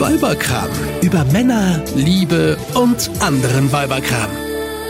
Weiberkram. 0.00 0.68
Über 1.02 1.24
Männer, 1.24 1.82
Liebe 1.96 2.56
und 2.74 3.10
anderen 3.20 3.72
Weiberkram. 3.72 4.30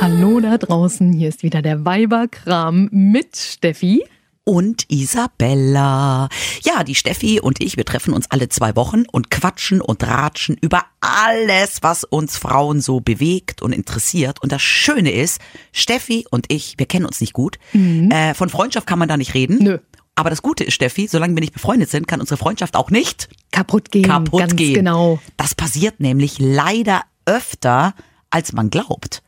Hallo 0.03 0.38
da 0.38 0.58
draußen, 0.58 1.14
hier 1.14 1.30
ist 1.30 1.43
wieder 1.43 1.62
der 1.62 1.87
Weiberkram 1.87 2.88
mit 2.93 3.36
Steffi. 3.36 4.05
und 4.45 4.84
Isabella. 4.91 6.29
Ja, 6.64 6.82
die 6.82 6.95
Steffi 6.95 7.39
und 7.39 7.62
ich, 7.62 7.77
wir 7.77 7.84
treffen 7.84 8.14
uns 8.14 8.30
alle 8.30 8.48
zwei 8.48 8.77
Wochen 8.77 9.05
und 9.12 9.30
quatschen 9.30 9.82
und 9.82 10.02
ratschen 10.07 10.57
über 10.59 10.84
alles, 11.00 11.79
was 11.82 12.02
uns 12.04 12.38
Frauen 12.38 12.80
so 12.80 13.00
bewegt 13.00 13.61
und 13.61 13.72
interessiert. 13.72 14.43
Und 14.43 14.50
das 14.50 14.62
Schöne 14.62 15.11
ist, 15.12 15.40
Steffi 15.72 16.25
und 16.30 16.50
ich, 16.50 16.77
wir 16.79 16.86
kennen 16.86 17.04
uns 17.04 17.20
nicht 17.20 17.34
gut. 17.34 17.59
Äh, 17.75 18.32
von 18.32 18.48
Freundschaft 18.48 18.86
kann 18.86 18.98
man 18.98 19.09
da 19.09 19.18
nicht 19.18 19.34
reden. 19.34 19.59
Mhm. 19.59 19.64
Nö. 19.64 19.79
Aber 20.19 20.30
das 20.30 20.43
Gute 20.43 20.64
ist, 20.64 20.75
Steffi, 20.75 21.07
solange 21.07 21.34
wir 21.37 21.41
nicht 21.41 21.53
befreundet 21.53 21.91
sind, 21.91 22.09
kann 22.09 22.21
unsere 22.21 22.37
Freundschaft 22.39 22.75
auch 22.77 22.91
nicht 22.91 23.29
Kaputt 23.53 23.91
gehen. 23.93 24.03
kaputt 24.05 24.41
ganz 24.41 24.57
gehen. 24.57 24.75
genau. 24.75 25.20
Das 25.37 25.55
passiert 25.55 26.01
nämlich 26.01 26.38
leider 26.41 27.02
öfter, 27.25 27.95
als 28.30 28.52
man 28.52 28.69
glaubt. 28.70 29.23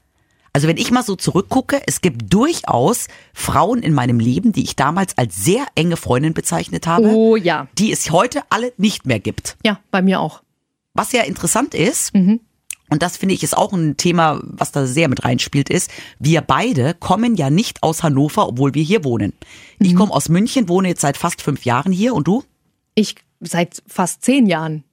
Also 0.52 0.66
wenn 0.66 0.78
ich 0.78 0.90
mal 0.90 1.04
so 1.04 1.14
zurückgucke, 1.14 1.80
es 1.86 2.00
gibt 2.00 2.32
durchaus 2.34 3.06
Frauen 3.32 3.82
in 3.84 3.94
meinem 3.94 4.18
Leben, 4.18 4.50
die 4.50 4.64
ich 4.64 4.74
damals 4.74 5.16
als 5.16 5.36
sehr 5.36 5.64
enge 5.76 5.96
Freundin 5.96 6.34
bezeichnet 6.34 6.88
habe, 6.88 7.06
Oh 7.14 7.36
ja. 7.36 7.68
die 7.78 7.92
es 7.92 8.10
heute 8.10 8.42
alle 8.50 8.72
nicht 8.76 9.06
mehr 9.06 9.20
gibt. 9.20 9.56
Ja, 9.64 9.78
bei 9.92 10.02
mir 10.02 10.18
auch. 10.20 10.42
Was 10.92 11.12
ja 11.12 11.22
interessant 11.22 11.72
ist, 11.74 12.12
Mhm. 12.14 12.40
Und 12.90 13.02
das 13.02 13.16
finde 13.16 13.34
ich 13.34 13.42
ist 13.42 13.56
auch 13.56 13.72
ein 13.72 13.96
Thema, 13.96 14.40
was 14.42 14.72
da 14.72 14.86
sehr 14.86 15.08
mit 15.08 15.24
reinspielt, 15.24 15.70
ist, 15.70 15.90
wir 16.18 16.40
beide 16.40 16.94
kommen 16.94 17.34
ja 17.36 17.50
nicht 17.50 17.82
aus 17.82 18.02
Hannover, 18.02 18.48
obwohl 18.48 18.74
wir 18.74 18.82
hier 18.82 19.04
wohnen. 19.04 19.32
Mhm. 19.78 19.86
Ich 19.86 19.94
komme 19.96 20.12
aus 20.12 20.28
München, 20.28 20.68
wohne 20.68 20.88
jetzt 20.88 21.00
seit 21.00 21.16
fast 21.16 21.42
fünf 21.42 21.64
Jahren 21.64 21.92
hier 21.92 22.14
und 22.14 22.26
du? 22.26 22.44
Ich 22.94 23.16
seit 23.40 23.82
fast 23.86 24.22
zehn 24.24 24.46
Jahren. 24.46 24.84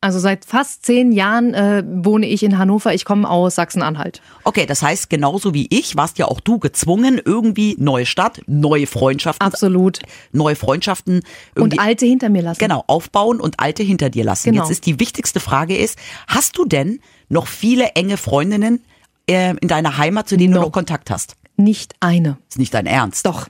Also 0.00 0.18
seit 0.18 0.44
fast 0.44 0.84
zehn 0.84 1.12
Jahren 1.12 1.54
äh, 1.54 1.82
wohne 1.86 2.26
ich 2.26 2.42
in 2.42 2.58
Hannover. 2.58 2.92
Ich 2.92 3.06
komme 3.06 3.26
aus 3.26 3.54
Sachsen-Anhalt. 3.54 4.20
Okay, 4.42 4.66
das 4.66 4.82
heißt, 4.82 5.08
genauso 5.08 5.54
wie 5.54 5.66
ich 5.70 5.96
warst 5.96 6.18
ja 6.18 6.26
auch 6.26 6.40
du 6.40 6.58
gezwungen, 6.58 7.18
irgendwie 7.24 7.74
neue 7.78 8.04
Stadt, 8.04 8.42
neue 8.46 8.86
Freundschaften, 8.86 9.46
Absolut. 9.46 10.00
neue 10.30 10.56
Freundschaften 10.56 11.22
Und 11.54 11.80
alte 11.80 12.04
hinter 12.04 12.28
mir 12.28 12.42
lassen. 12.42 12.58
genau 12.58 12.84
aufbauen 12.86 13.40
und 13.40 13.60
alte 13.60 13.82
hinter 13.82 14.10
dir 14.10 14.24
lassen. 14.24 14.50
Genau. 14.50 14.64
Jetzt 14.64 14.72
ist 14.72 14.84
die 14.84 15.00
wichtigste 15.00 15.40
Frage 15.40 15.74
ist, 15.74 15.98
hast 16.26 16.58
du 16.58 16.66
denn 16.66 17.00
noch 17.28 17.46
viele 17.46 17.90
enge 17.90 18.16
Freundinnen 18.16 18.84
äh, 19.28 19.54
in 19.60 19.68
deiner 19.68 19.98
Heimat, 19.98 20.28
zu 20.28 20.36
denen 20.36 20.52
No. 20.54 20.60
du 20.60 20.66
noch 20.66 20.72
Kontakt 20.72 21.10
hast? 21.10 21.36
Nicht 21.56 21.94
eine. 22.00 22.38
Ist 22.48 22.58
nicht 22.58 22.74
dein 22.74 22.86
Ernst? 22.86 23.26
Doch. 23.26 23.48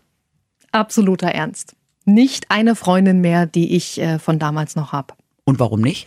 Absoluter 0.73 1.29
Ernst. 1.29 1.75
Nicht 2.05 2.51
eine 2.51 2.77
Freundin 2.77 3.21
mehr, 3.21 3.47
die 3.47 3.75
ich 3.77 3.99
äh, 4.01 4.19
von 4.19 4.39
damals 4.39 4.77
noch 4.77 4.93
habe. 4.93 5.15
Und 5.45 5.59
warum 5.59 5.81
nicht? 5.81 6.07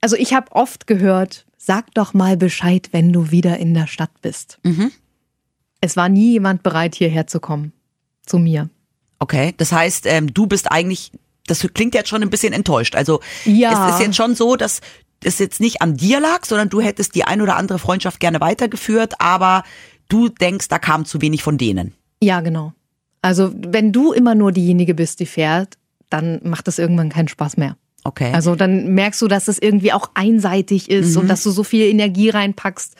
Also 0.00 0.16
ich 0.16 0.34
habe 0.34 0.50
oft 0.52 0.86
gehört, 0.86 1.46
sag 1.56 1.94
doch 1.94 2.12
mal 2.12 2.36
Bescheid, 2.36 2.88
wenn 2.92 3.12
du 3.12 3.30
wieder 3.30 3.58
in 3.58 3.72
der 3.74 3.86
Stadt 3.86 4.10
bist. 4.20 4.58
Mhm. 4.64 4.90
Es 5.80 5.96
war 5.96 6.08
nie 6.08 6.32
jemand 6.32 6.62
bereit, 6.62 6.94
hierher 6.94 7.26
zu 7.26 7.40
kommen. 7.40 7.72
Zu 8.26 8.38
mir. 8.38 8.68
Okay, 9.18 9.54
das 9.56 9.72
heißt, 9.72 10.06
ähm, 10.06 10.32
du 10.34 10.46
bist 10.46 10.70
eigentlich, 10.70 11.12
das 11.46 11.66
klingt 11.74 11.94
jetzt 11.94 12.08
schon 12.08 12.22
ein 12.22 12.30
bisschen 12.30 12.52
enttäuscht. 12.52 12.94
Also 12.96 13.20
Ja. 13.44 13.88
es 13.88 13.94
ist 13.96 14.00
jetzt 14.06 14.16
schon 14.16 14.34
so, 14.34 14.56
dass 14.56 14.80
es 15.24 15.38
jetzt 15.38 15.60
nicht 15.60 15.82
an 15.82 15.96
dir 15.96 16.20
lag, 16.20 16.44
sondern 16.44 16.68
du 16.68 16.80
hättest 16.80 17.14
die 17.14 17.24
ein 17.24 17.40
oder 17.40 17.56
andere 17.56 17.78
Freundschaft 17.78 18.20
gerne 18.20 18.40
weitergeführt, 18.40 19.14
aber 19.18 19.62
du 20.08 20.28
denkst, 20.28 20.68
da 20.68 20.78
kam 20.78 21.04
zu 21.04 21.20
wenig 21.20 21.42
von 21.42 21.58
denen. 21.58 21.94
Ja, 22.22 22.40
genau. 22.40 22.72
Also 23.22 23.52
wenn 23.54 23.92
du 23.92 24.12
immer 24.12 24.34
nur 24.34 24.52
diejenige 24.52 24.94
bist, 24.94 25.20
die 25.20 25.26
fährt, 25.26 25.78
dann 26.10 26.40
macht 26.42 26.66
das 26.68 26.78
irgendwann 26.78 27.08
keinen 27.08 27.28
Spaß 27.28 27.56
mehr. 27.56 27.76
Okay. 28.04 28.32
Also 28.32 28.56
dann 28.56 28.94
merkst 28.94 29.22
du, 29.22 29.28
dass 29.28 29.48
es 29.48 29.58
irgendwie 29.60 29.92
auch 29.92 30.10
einseitig 30.14 30.90
ist 30.90 31.16
und 31.16 31.28
dass 31.28 31.44
du 31.44 31.50
so 31.50 31.62
viel 31.62 31.84
Energie 31.84 32.30
reinpackst. 32.30 32.96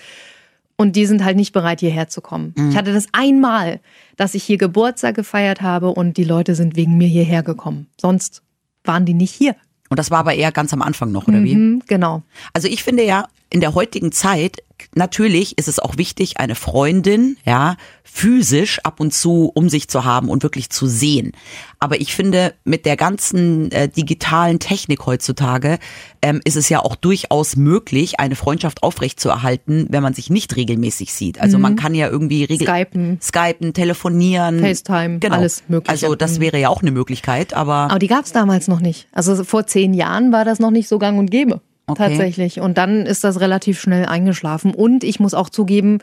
Und 0.76 0.96
die 0.96 1.06
sind 1.06 1.24
halt 1.24 1.36
nicht 1.36 1.52
bereit, 1.52 1.80
hierher 1.80 2.08
zu 2.08 2.20
kommen. 2.20 2.54
Ich 2.70 2.76
hatte 2.76 2.92
das 2.92 3.06
einmal, 3.12 3.80
dass 4.16 4.34
ich 4.34 4.42
hier 4.42 4.58
Geburtstag 4.58 5.14
gefeiert 5.14 5.60
habe 5.60 5.90
und 5.90 6.16
die 6.16 6.24
Leute 6.24 6.54
sind 6.54 6.76
wegen 6.76 6.96
mir 6.96 7.08
hierher 7.08 7.42
gekommen. 7.42 7.88
Sonst 8.00 8.42
waren 8.84 9.04
die 9.04 9.14
nicht 9.14 9.32
hier. 9.32 9.54
Und 9.92 9.98
das 9.98 10.10
war 10.10 10.20
aber 10.20 10.32
eher 10.32 10.52
ganz 10.52 10.72
am 10.72 10.80
Anfang 10.80 11.12
noch, 11.12 11.28
oder 11.28 11.44
wie? 11.44 11.54
Mhm, 11.54 11.82
genau. 11.86 12.22
Also 12.54 12.66
ich 12.66 12.82
finde 12.82 13.04
ja, 13.04 13.28
in 13.50 13.60
der 13.60 13.74
heutigen 13.74 14.10
Zeit, 14.10 14.62
natürlich 14.94 15.58
ist 15.58 15.68
es 15.68 15.78
auch 15.78 15.96
wichtig, 15.96 16.38
eine 16.38 16.54
Freundin, 16.54 17.36
ja, 17.44 17.76
physisch 18.04 18.78
ab 18.84 19.00
und 19.00 19.14
zu 19.14 19.50
um 19.54 19.68
sich 19.68 19.88
zu 19.88 20.04
haben 20.04 20.28
und 20.28 20.42
wirklich 20.42 20.68
zu 20.70 20.86
sehen. 20.86 21.32
Aber 21.78 22.00
ich 22.00 22.14
finde, 22.14 22.54
mit 22.64 22.84
der 22.84 22.96
ganzen 22.96 23.70
äh, 23.72 23.88
digitalen 23.88 24.58
Technik 24.58 25.06
heutzutage 25.06 25.78
ähm, 26.20 26.40
ist 26.44 26.56
es 26.56 26.68
ja 26.68 26.80
auch 26.80 26.94
durchaus 26.94 27.56
möglich, 27.56 28.20
eine 28.20 28.36
Freundschaft 28.36 28.82
aufrechtzuerhalten, 28.82 29.86
wenn 29.90 30.02
man 30.02 30.14
sich 30.14 30.30
nicht 30.30 30.54
regelmäßig 30.56 31.12
sieht. 31.12 31.40
Also 31.40 31.58
man 31.58 31.76
kann 31.76 31.94
ja 31.94 32.08
irgendwie 32.08 32.44
regel 32.44 32.66
Skypen. 32.66 33.18
Skypen, 33.20 33.72
telefonieren, 33.72 34.60
FaceTime, 34.60 35.18
genau. 35.18 35.36
alles 35.36 35.62
Mögliche. 35.68 35.90
Also 35.90 36.14
das 36.14 36.38
Mhm. 36.38 36.42
wäre 36.42 36.58
ja 36.60 36.68
auch 36.68 36.82
eine 36.82 36.90
Möglichkeit, 36.90 37.54
aber 37.54 37.90
Aber 37.90 37.98
die 37.98 38.08
gab 38.08 38.24
es 38.24 38.32
damals 38.32 38.68
noch 38.68 38.80
nicht. 38.80 39.08
Also 39.12 39.42
vor 39.44 39.66
zehn 39.66 39.94
Jahren 39.94 40.32
war 40.32 40.44
das 40.44 40.58
noch 40.58 40.70
nicht 40.70 40.88
so 40.88 40.98
gang 40.98 41.18
und 41.18 41.30
gäbe. 41.30 41.60
Okay. 41.86 42.08
Tatsächlich. 42.08 42.60
Und 42.60 42.78
dann 42.78 43.06
ist 43.06 43.24
das 43.24 43.40
relativ 43.40 43.80
schnell 43.80 44.06
eingeschlafen. 44.06 44.74
Und 44.74 45.04
ich 45.04 45.20
muss 45.20 45.34
auch 45.34 45.50
zugeben, 45.50 45.98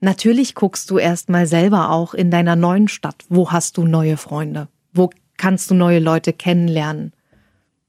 natürlich 0.00 0.54
guckst 0.54 0.90
du 0.90 0.98
erst 0.98 1.28
mal 1.28 1.46
selber 1.46 1.90
auch 1.90 2.14
in 2.14 2.30
deiner 2.30 2.56
neuen 2.56 2.88
Stadt. 2.88 3.24
Wo 3.28 3.50
hast 3.50 3.76
du 3.76 3.84
neue 3.84 4.16
Freunde? 4.16 4.68
Wo 4.92 5.10
kannst 5.36 5.70
du 5.70 5.74
neue 5.74 6.00
Leute 6.00 6.32
kennenlernen? 6.32 7.12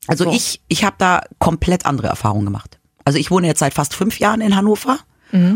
Also 0.07 0.25
So. 0.25 0.31
ich, 0.31 0.61
ich 0.67 0.83
habe 0.83 0.95
da 0.99 1.21
komplett 1.39 1.85
andere 1.85 2.07
Erfahrungen 2.07 2.45
gemacht. 2.45 2.79
Also 3.05 3.19
ich 3.19 3.31
wohne 3.31 3.47
jetzt 3.47 3.59
seit 3.59 3.73
fast 3.73 3.95
fünf 3.95 4.19
Jahren 4.19 4.41
in 4.41 4.55
Hannover 4.55 4.99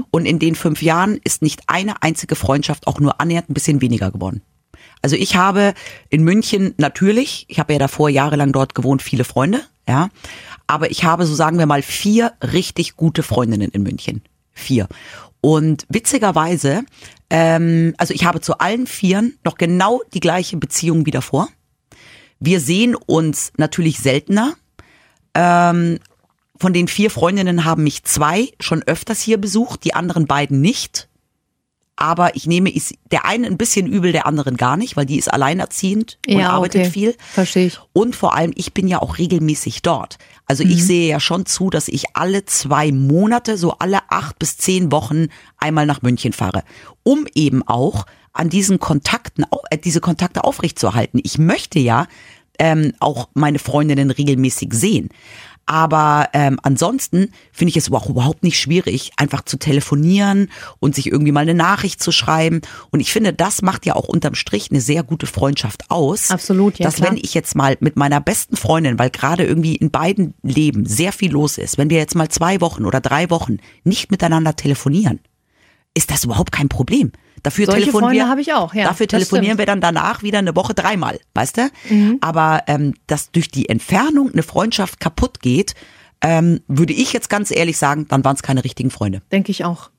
und 0.09 0.25
in 0.25 0.39
den 0.39 0.55
fünf 0.55 0.81
Jahren 0.81 1.19
ist 1.23 1.43
nicht 1.43 1.61
eine 1.67 2.01
einzige 2.01 2.35
Freundschaft 2.35 2.87
auch 2.87 2.99
nur 2.99 3.21
annähernd 3.21 3.49
ein 3.49 3.53
bisschen 3.53 3.79
weniger 3.79 4.09
geworden. 4.09 4.41
Also 5.03 5.15
ich 5.15 5.35
habe 5.35 5.75
in 6.09 6.23
München 6.23 6.73
natürlich, 6.77 7.45
ich 7.47 7.59
habe 7.59 7.73
ja 7.73 7.79
davor 7.79 8.09
jahrelang 8.09 8.51
dort 8.51 8.73
gewohnt, 8.73 9.03
viele 9.03 9.23
Freunde, 9.23 9.61
ja, 9.87 10.09
aber 10.67 10.91
ich 10.91 11.03
habe 11.03 11.25
so 11.25 11.33
sagen 11.33 11.57
wir 11.57 11.65
mal 11.65 11.81
vier 11.81 12.33
richtig 12.41 12.95
gute 12.95 13.23
Freundinnen 13.23 13.71
in 13.71 13.83
München. 13.83 14.21
Vier. 14.53 14.87
Und 15.41 15.85
witzigerweise, 15.89 16.83
ähm, 17.29 17.93
also 17.97 18.13
ich 18.13 18.25
habe 18.25 18.41
zu 18.41 18.57
allen 18.59 18.87
Vieren 18.87 19.37
noch 19.43 19.55
genau 19.55 20.01
die 20.13 20.19
gleiche 20.19 20.57
Beziehung 20.57 21.05
wie 21.05 21.11
davor. 21.11 21.47
Wir 22.39 22.59
sehen 22.59 22.95
uns 22.95 23.53
natürlich 23.57 23.99
seltener. 23.99 24.53
Ähm, 25.33 25.99
von 26.59 26.73
den 26.73 26.87
vier 26.87 27.11
Freundinnen 27.11 27.65
haben 27.65 27.83
mich 27.83 28.03
zwei 28.03 28.49
schon 28.59 28.83
öfters 28.83 29.21
hier 29.21 29.37
besucht, 29.37 29.83
die 29.83 29.93
anderen 29.93 30.25
beiden 30.25 30.59
nicht. 30.59 31.07
Aber 31.99 32.35
ich 32.35 32.45
nehme 32.47 32.69
is- 32.69 32.93
der 33.11 33.25
einen 33.25 33.43
ein 33.43 33.57
bisschen 33.57 33.87
übel, 33.87 34.11
der 34.11 34.25
anderen 34.27 34.55
gar 34.55 34.77
nicht, 34.77 34.95
weil 34.95 35.05
die 35.07 35.17
ist 35.17 35.33
alleinerziehend 35.33 36.19
und 36.27 36.37
Ja, 36.39 36.51
arbeitet 36.51 36.81
okay. 36.81 36.91
viel. 36.91 37.15
Verstehe 37.33 37.67
ich. 37.67 37.79
Und 37.91 38.15
vor 38.15 38.35
allem, 38.35 38.51
ich 38.55 38.73
bin 38.73 38.87
ja 38.87 39.01
auch 39.01 39.17
regelmäßig 39.17 39.81
dort. 39.81 40.17
Also 40.45 40.63
ich 40.63 40.85
sehe 40.85 41.09
ja 41.09 41.19
schon 41.19 41.45
zu, 41.45 41.69
dass 41.69 41.87
ich 41.89 42.05
alle 42.15 42.45
zwei 42.45 42.91
Monate, 42.93 43.57
so 43.57 43.73
alle 43.79 43.99
acht 44.09 44.39
bis 44.39 44.57
zehn 44.57 44.91
Wochen 44.93 45.27
einmal 45.57 45.85
nach 45.85 46.01
München 46.03 46.31
fahre, 46.31 46.63
um 47.03 47.25
eben 47.35 47.67
auch 47.67 48.05
an 48.31 48.49
diesen 48.49 48.79
Kontakten, 48.79 49.45
äh, 49.71 49.77
diese 49.77 49.99
Kontakte 49.99 50.43
aufrechtzuerhalten. 50.45 51.19
Ich 51.23 51.37
möchte 51.37 51.79
ja 51.79 52.07
ähm, 52.59 52.93
auch 52.99 53.27
meine 53.33 53.59
Freundinnen 53.59 54.09
regelmäßig 54.11 54.69
sehen. 54.73 55.09
Aber 55.67 56.29
ähm, 56.31 56.59
ansonsten 56.63 57.33
finde 57.51 57.69
ich 57.71 57.77
es 57.77 57.89
überhaupt 57.89 58.41
nicht 58.41 58.57
schwierig, 58.57 59.11
einfach 59.17 59.43
zu 59.43 59.59
telefonieren 59.59 60.49
und 60.79 60.95
sich 60.95 61.11
irgendwie 61.11 61.33
mal 61.33 61.41
eine 61.41 61.53
Nachricht 61.53 62.01
zu 62.01 62.13
schreiben. 62.13 62.61
Und 62.89 63.01
ich 63.01 63.11
finde, 63.11 63.33
das 63.33 63.61
macht 63.61 63.85
ja 63.85 63.95
auch 63.95 64.07
unterm 64.07 64.33
Strich 64.33 64.71
eine 64.71 64.79
sehr 64.79 65.03
gute 65.03 65.27
Freundschaft 65.27 65.91
aus. 65.91 66.31
Absolut, 66.31 66.79
ja, 66.79 66.85
Dass 66.85 66.95
klar. 66.95 67.11
wenn 67.11 67.17
ich 67.17 67.33
jetzt 67.33 67.53
mal 67.53 67.75
mit 67.81 67.97
meiner 67.97 68.21
besten 68.21 68.55
Freundin, 68.55 68.97
weil 68.97 69.09
gerade 69.09 69.43
irgendwie 69.43 69.75
in 69.75 69.91
beiden 69.91 70.33
Leben 70.41 70.85
sehr 70.85 71.11
viel 71.11 71.31
los 71.31 71.57
ist, 71.57 71.77
wenn 71.77 71.89
wir 71.89 71.97
jetzt 71.97 72.15
mal 72.15 72.29
zwei 72.29 72.61
Wochen 72.61 72.85
oder 72.85 73.01
drei 73.01 73.29
Wochen 73.29 73.57
nicht 73.83 74.09
miteinander 74.09 74.55
telefonieren, 74.55 75.19
ist 75.93 76.11
das 76.11 76.23
überhaupt 76.23 76.53
kein 76.53 76.69
Problem. 76.69 77.11
Dafür 77.43 77.65
Solche 77.65 77.81
telefonieren 77.81 78.09
Freunde 78.09 78.23
wir, 78.23 78.29
habe 78.29 78.41
ich 78.41 78.53
auch, 78.53 78.73
ja, 78.73 78.85
Dafür 78.85 79.07
telefonieren 79.07 79.57
wir 79.57 79.65
dann 79.65 79.81
danach 79.81 80.23
wieder 80.23 80.39
eine 80.39 80.55
Woche 80.55 80.73
dreimal, 80.73 81.19
weißt 81.33 81.57
du? 81.57 81.69
Mhm. 81.89 82.17
Aber 82.21 82.63
ähm, 82.67 82.93
dass 83.07 83.31
durch 83.31 83.49
die 83.49 83.69
Entfernung 83.69 84.31
eine 84.31 84.43
Freundschaft 84.43 84.99
kaputt 84.99 85.39
geht, 85.41 85.75
ähm, 86.21 86.61
würde 86.67 86.93
ich 86.93 87.13
jetzt 87.13 87.29
ganz 87.29 87.51
ehrlich 87.51 87.77
sagen, 87.77 88.07
dann 88.07 88.23
waren 88.23 88.35
es 88.35 88.43
keine 88.43 88.63
richtigen 88.63 88.89
Freunde. 88.89 89.21
Denke 89.31 89.51
ich 89.51 89.65
auch. 89.65 89.91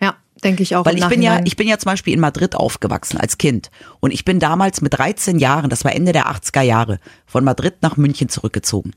Ja, 0.00 0.16
denke 0.42 0.62
ich 0.62 0.76
auch. 0.76 0.84
Weil 0.84 0.98
ich 0.98 1.08
bin 1.08 1.22
ja, 1.22 1.40
ich 1.44 1.56
bin 1.56 1.66
ja 1.66 1.78
zum 1.78 1.90
Beispiel 1.90 2.12
in 2.12 2.20
Madrid 2.20 2.54
aufgewachsen 2.54 3.18
als 3.18 3.38
Kind. 3.38 3.70
Und 4.00 4.12
ich 4.12 4.24
bin 4.24 4.38
damals 4.38 4.80
mit 4.80 4.98
13 4.98 5.38
Jahren, 5.38 5.70
das 5.70 5.84
war 5.84 5.94
Ende 5.94 6.12
der 6.12 6.26
80er 6.26 6.62
Jahre, 6.62 7.00
von 7.26 7.44
Madrid 7.44 7.76
nach 7.80 7.96
München 7.96 8.28
zurückgezogen. 8.28 8.92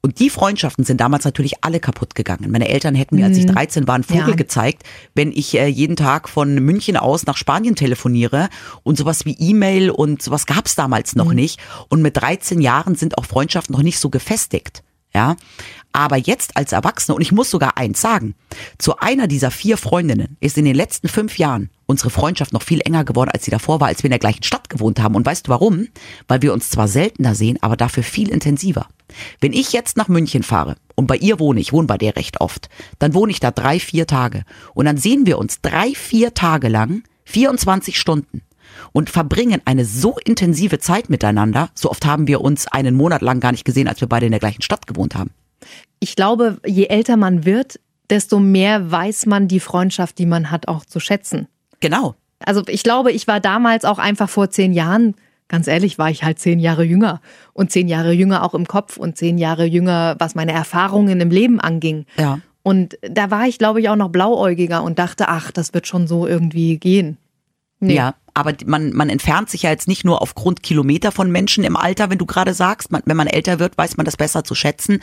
Und 0.00 0.20
die 0.20 0.30
Freundschaften 0.30 0.84
sind 0.84 1.00
damals 1.00 1.24
natürlich 1.24 1.64
alle 1.64 1.80
kaputt 1.80 2.14
gegangen. 2.14 2.50
Meine 2.50 2.68
Eltern 2.68 2.94
hätten 2.94 3.16
mir, 3.16 3.26
als 3.26 3.36
ich 3.36 3.46
13 3.46 3.88
war, 3.88 3.96
einen 3.96 4.04
Vogel 4.04 4.22
Mhm. 4.24 4.28
Ja. 4.30 4.36
gezeigt, 4.36 4.84
wenn 5.14 5.32
ich 5.32 5.54
äh, 5.58 5.66
jeden 5.66 5.96
Tag 5.96 6.28
von 6.28 6.54
München 6.54 6.96
aus 6.96 7.26
nach 7.26 7.36
Spanien 7.36 7.74
telefoniere 7.74 8.48
und 8.84 8.96
sowas 8.96 9.24
wie 9.24 9.36
E-Mail 9.38 9.90
und 9.90 10.22
sowas 10.22 10.46
gab's 10.46 10.76
damals 10.76 11.14
Mhm. 11.14 11.18
noch 11.24 11.32
nicht. 11.32 11.58
Und 11.88 12.00
mit 12.02 12.16
13 12.16 12.60
Jahren 12.60 12.94
sind 12.94 13.18
auch 13.18 13.24
Freundschaften 13.24 13.72
noch 13.74 13.82
nicht 13.82 13.98
so 13.98 14.08
gefestigt. 14.08 14.82
Ja. 15.14 15.36
Aber 15.92 16.16
jetzt 16.16 16.56
als 16.56 16.72
Erwachsene, 16.72 17.16
und 17.16 17.22
ich 17.22 17.32
muss 17.32 17.50
sogar 17.50 17.76
eins 17.76 18.00
sagen, 18.00 18.34
zu 18.78 18.98
einer 18.98 19.26
dieser 19.26 19.50
vier 19.50 19.76
Freundinnen 19.76 20.36
ist 20.38 20.58
in 20.58 20.64
den 20.64 20.76
letzten 20.76 21.08
fünf 21.08 21.38
Jahren 21.38 21.70
unsere 21.88 22.10
Freundschaft 22.10 22.52
noch 22.52 22.62
viel 22.62 22.80
enger 22.84 23.04
geworden, 23.04 23.30
als 23.32 23.44
sie 23.46 23.50
davor 23.50 23.80
war, 23.80 23.88
als 23.88 24.02
wir 24.02 24.08
in 24.08 24.12
der 24.12 24.18
gleichen 24.18 24.42
Stadt 24.42 24.68
gewohnt 24.68 25.00
haben. 25.00 25.14
Und 25.14 25.24
weißt 25.24 25.46
du 25.46 25.50
warum? 25.50 25.88
Weil 26.28 26.42
wir 26.42 26.52
uns 26.52 26.68
zwar 26.68 26.86
seltener 26.86 27.34
sehen, 27.34 27.58
aber 27.62 27.76
dafür 27.76 28.02
viel 28.02 28.28
intensiver. 28.28 28.86
Wenn 29.40 29.54
ich 29.54 29.72
jetzt 29.72 29.96
nach 29.96 30.08
München 30.08 30.42
fahre 30.42 30.76
und 30.94 31.06
bei 31.06 31.16
ihr 31.16 31.40
wohne, 31.40 31.60
ich 31.60 31.72
wohne 31.72 31.86
bei 31.86 31.96
der 31.96 32.14
recht 32.14 32.42
oft, 32.42 32.68
dann 32.98 33.14
wohne 33.14 33.32
ich 33.32 33.40
da 33.40 33.50
drei, 33.50 33.80
vier 33.80 34.06
Tage. 34.06 34.44
Und 34.74 34.84
dann 34.84 34.98
sehen 34.98 35.26
wir 35.26 35.38
uns 35.38 35.62
drei, 35.62 35.94
vier 35.94 36.34
Tage 36.34 36.68
lang, 36.68 37.04
24 37.24 37.98
Stunden 37.98 38.42
und 38.92 39.08
verbringen 39.08 39.62
eine 39.64 39.86
so 39.86 40.18
intensive 40.22 40.78
Zeit 40.78 41.08
miteinander. 41.08 41.70
So 41.74 41.90
oft 41.90 42.04
haben 42.04 42.26
wir 42.26 42.42
uns 42.42 42.66
einen 42.66 42.96
Monat 42.96 43.22
lang 43.22 43.40
gar 43.40 43.52
nicht 43.52 43.64
gesehen, 43.64 43.88
als 43.88 44.02
wir 44.02 44.08
beide 44.08 44.26
in 44.26 44.32
der 44.32 44.40
gleichen 44.40 44.62
Stadt 44.62 44.86
gewohnt 44.86 45.14
haben. 45.14 45.30
Ich 46.00 46.16
glaube, 46.16 46.58
je 46.66 46.84
älter 46.84 47.16
man 47.16 47.46
wird, 47.46 47.80
desto 48.10 48.38
mehr 48.40 48.90
weiß 48.90 49.24
man 49.24 49.48
die 49.48 49.60
Freundschaft, 49.60 50.18
die 50.18 50.26
man 50.26 50.50
hat, 50.50 50.68
auch 50.68 50.84
zu 50.84 51.00
schätzen. 51.00 51.48
Genau. 51.80 52.14
Also 52.44 52.62
ich 52.66 52.82
glaube, 52.82 53.12
ich 53.12 53.26
war 53.26 53.40
damals 53.40 53.84
auch 53.84 53.98
einfach 53.98 54.28
vor 54.28 54.50
zehn 54.50 54.72
Jahren, 54.72 55.14
ganz 55.48 55.66
ehrlich, 55.66 55.98
war 55.98 56.10
ich 56.10 56.22
halt 56.22 56.38
zehn 56.38 56.58
Jahre 56.58 56.84
jünger. 56.84 57.20
Und 57.52 57.72
zehn 57.72 57.88
Jahre 57.88 58.12
jünger 58.12 58.44
auch 58.44 58.54
im 58.54 58.66
Kopf 58.66 58.96
und 58.96 59.16
zehn 59.16 59.38
Jahre 59.38 59.64
jünger, 59.64 60.16
was 60.18 60.34
meine 60.34 60.52
Erfahrungen 60.52 61.20
im 61.20 61.30
Leben 61.30 61.60
anging. 61.60 62.06
Ja. 62.16 62.40
Und 62.62 62.98
da 63.02 63.30
war 63.30 63.46
ich, 63.46 63.58
glaube 63.58 63.80
ich, 63.80 63.88
auch 63.88 63.96
noch 63.96 64.10
blauäugiger 64.10 64.82
und 64.82 64.98
dachte, 64.98 65.28
ach, 65.28 65.50
das 65.50 65.74
wird 65.74 65.86
schon 65.86 66.06
so 66.06 66.26
irgendwie 66.26 66.78
gehen. 66.78 67.16
Nee. 67.80 67.94
Ja, 67.94 68.14
aber 68.38 68.54
man, 68.66 68.92
man 68.92 69.10
entfernt 69.10 69.50
sich 69.50 69.62
ja 69.62 69.70
jetzt 69.70 69.88
nicht 69.88 70.04
nur 70.04 70.22
aufgrund 70.22 70.62
Kilometer 70.62 71.10
von 71.10 71.28
Menschen 71.28 71.64
im 71.64 71.76
Alter, 71.76 72.08
wenn 72.08 72.18
du 72.18 72.24
gerade 72.24 72.54
sagst, 72.54 72.92
man, 72.92 73.02
wenn 73.04 73.16
man 73.16 73.26
älter 73.26 73.58
wird, 73.58 73.76
weiß 73.76 73.96
man 73.96 74.06
das 74.06 74.16
besser 74.16 74.44
zu 74.44 74.54
schätzen, 74.54 75.00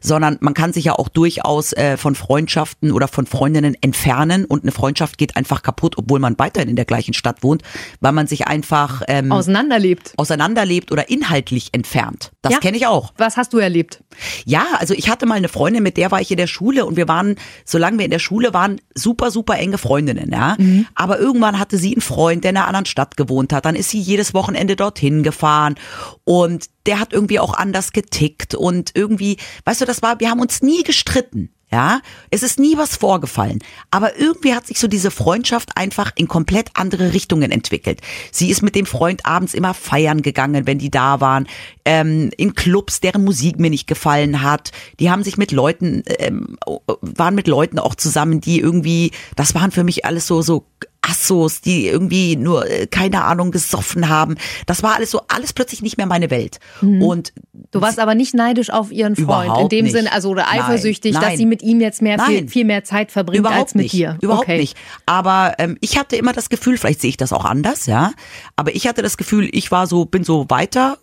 sondern 0.00 0.38
man 0.40 0.54
kann 0.54 0.72
sich 0.72 0.84
ja 0.84 0.92
auch 0.92 1.08
durchaus 1.08 1.72
äh, 1.72 1.96
von 1.96 2.14
Freundschaften 2.14 2.92
oder 2.92 3.08
von 3.08 3.26
Freundinnen 3.26 3.76
entfernen 3.80 4.44
und 4.44 4.62
eine 4.62 4.70
Freundschaft 4.70 5.18
geht 5.18 5.36
einfach 5.36 5.62
kaputt, 5.62 5.98
obwohl 5.98 6.20
man 6.20 6.38
weiterhin 6.38 6.68
in 6.68 6.76
der 6.76 6.84
gleichen 6.84 7.12
Stadt 7.12 7.42
wohnt, 7.42 7.62
weil 8.00 8.12
man 8.12 8.28
sich 8.28 8.46
einfach 8.46 9.02
ähm, 9.08 9.32
auseinanderlebt. 9.32 10.14
Auseinanderlebt 10.16 10.92
oder 10.92 11.10
inhaltlich 11.10 11.70
entfernt. 11.72 12.30
Das 12.42 12.52
ja. 12.52 12.58
kenne 12.60 12.76
ich 12.76 12.86
auch. 12.86 13.12
Was 13.16 13.36
hast 13.36 13.52
du 13.52 13.58
erlebt? 13.58 14.04
Ja, 14.44 14.64
also 14.78 14.94
ich 14.94 15.10
hatte 15.10 15.26
mal 15.26 15.34
eine 15.34 15.48
Freundin, 15.48 15.82
mit 15.82 15.96
der 15.96 16.12
war 16.12 16.20
ich 16.20 16.30
in 16.30 16.36
der 16.36 16.46
Schule 16.46 16.86
und 16.86 16.96
wir 16.96 17.08
waren, 17.08 17.34
solange 17.64 17.98
wir 17.98 18.04
in 18.04 18.12
der 18.12 18.20
Schule 18.20 18.54
waren, 18.54 18.80
super, 18.94 19.32
super 19.32 19.58
enge 19.58 19.76
Freundinnen, 19.76 20.30
ja. 20.30 20.54
Mhm. 20.56 20.86
Aber 20.94 21.18
irgendwann 21.18 21.58
hatte 21.58 21.78
sie 21.78 21.92
einen 21.92 22.00
Freund, 22.00 22.44
der 22.44 22.50
in 22.50 22.56
einer 22.56 22.68
anderen 22.76 22.86
Stadt 22.86 23.16
gewohnt 23.16 23.52
hat. 23.52 23.64
Dann 23.64 23.74
ist 23.74 23.90
sie 23.90 24.00
jedes 24.00 24.34
Wochenende 24.34 24.76
dorthin 24.76 25.22
gefahren 25.22 25.76
und 26.24 26.66
der 26.86 27.00
hat 27.00 27.12
irgendwie 27.12 27.40
auch 27.40 27.54
anders 27.54 27.92
getickt 27.92 28.54
und 28.54 28.92
irgendwie, 28.94 29.38
weißt 29.64 29.80
du, 29.80 29.84
das 29.84 30.02
war, 30.02 30.20
wir 30.20 30.30
haben 30.30 30.40
uns 30.40 30.62
nie 30.62 30.82
gestritten. 30.82 31.50
Ja, 31.72 32.00
es 32.30 32.44
ist 32.44 32.60
nie 32.60 32.76
was 32.76 32.94
vorgefallen. 32.94 33.58
Aber 33.90 34.16
irgendwie 34.16 34.54
hat 34.54 34.68
sich 34.68 34.78
so 34.78 34.86
diese 34.86 35.10
Freundschaft 35.10 35.76
einfach 35.76 36.12
in 36.14 36.28
komplett 36.28 36.70
andere 36.74 37.12
Richtungen 37.12 37.50
entwickelt. 37.50 38.02
Sie 38.30 38.50
ist 38.50 38.62
mit 38.62 38.76
dem 38.76 38.86
Freund 38.86 39.26
abends 39.26 39.52
immer 39.52 39.74
feiern 39.74 40.22
gegangen, 40.22 40.68
wenn 40.68 40.78
die 40.78 40.92
da 40.92 41.20
waren, 41.20 41.48
ähm, 41.84 42.30
in 42.36 42.54
Clubs, 42.54 43.00
deren 43.00 43.24
Musik 43.24 43.58
mir 43.58 43.70
nicht 43.70 43.88
gefallen 43.88 44.42
hat. 44.42 44.70
Die 45.00 45.10
haben 45.10 45.24
sich 45.24 45.38
mit 45.38 45.50
Leuten, 45.50 46.04
ähm, 46.20 46.56
waren 47.00 47.34
mit 47.34 47.48
Leuten 47.48 47.80
auch 47.80 47.96
zusammen, 47.96 48.40
die 48.40 48.60
irgendwie, 48.60 49.10
das 49.34 49.56
waren 49.56 49.72
für 49.72 49.82
mich 49.82 50.04
alles 50.04 50.28
so, 50.28 50.42
so 50.42 50.66
Assos, 51.08 51.60
die 51.60 51.86
irgendwie 51.86 52.36
nur, 52.36 52.68
äh, 52.68 52.86
keine 52.86 53.24
Ahnung, 53.24 53.50
gesoffen 53.50 54.08
haben. 54.08 54.36
Das 54.66 54.82
war 54.82 54.94
alles 54.94 55.10
so, 55.10 55.20
alles 55.28 55.52
plötzlich 55.52 55.82
nicht 55.82 55.96
mehr 55.96 56.06
meine 56.06 56.30
Welt. 56.30 56.58
Mhm. 56.80 57.02
Und 57.02 57.32
Du 57.72 57.80
warst 57.80 57.98
aber 57.98 58.14
nicht 58.14 58.34
neidisch 58.34 58.70
auf 58.70 58.92
ihren 58.92 59.16
Freund, 59.16 59.58
in 59.58 59.68
dem 59.68 59.90
Sinne, 59.90 60.12
also 60.12 60.30
oder 60.30 60.50
eifersüchtig, 60.50 61.12
nein, 61.12 61.22
nein. 61.22 61.30
dass 61.30 61.38
sie 61.38 61.46
mit 61.46 61.62
ihm 61.62 61.80
jetzt 61.80 62.02
mehr, 62.02 62.18
viel, 62.18 62.48
viel, 62.48 62.64
mehr 62.64 62.84
Zeit 62.84 63.10
verbringt 63.10 63.40
Überhaupt 63.40 63.60
als 63.60 63.74
mit 63.74 63.84
nicht. 63.84 63.94
dir. 63.94 64.18
Überhaupt 64.20 64.44
okay. 64.44 64.58
nicht. 64.58 64.76
Aber 65.04 65.54
ähm, 65.58 65.76
ich 65.80 65.98
hatte 65.98 66.16
immer 66.16 66.32
das 66.32 66.48
Gefühl, 66.48 66.78
vielleicht 66.78 67.00
sehe 67.00 67.10
ich 67.10 67.16
das 67.16 67.32
auch 67.32 67.44
anders, 67.44 67.86
ja. 67.86 68.12
Aber 68.56 68.74
ich 68.74 68.86
hatte 68.86 69.02
das 69.02 69.16
Gefühl, 69.16 69.48
ich 69.52 69.70
war 69.70 69.86
so, 69.86 70.04
bin 70.04 70.24
so 70.24 70.46
weiter, 70.48 70.98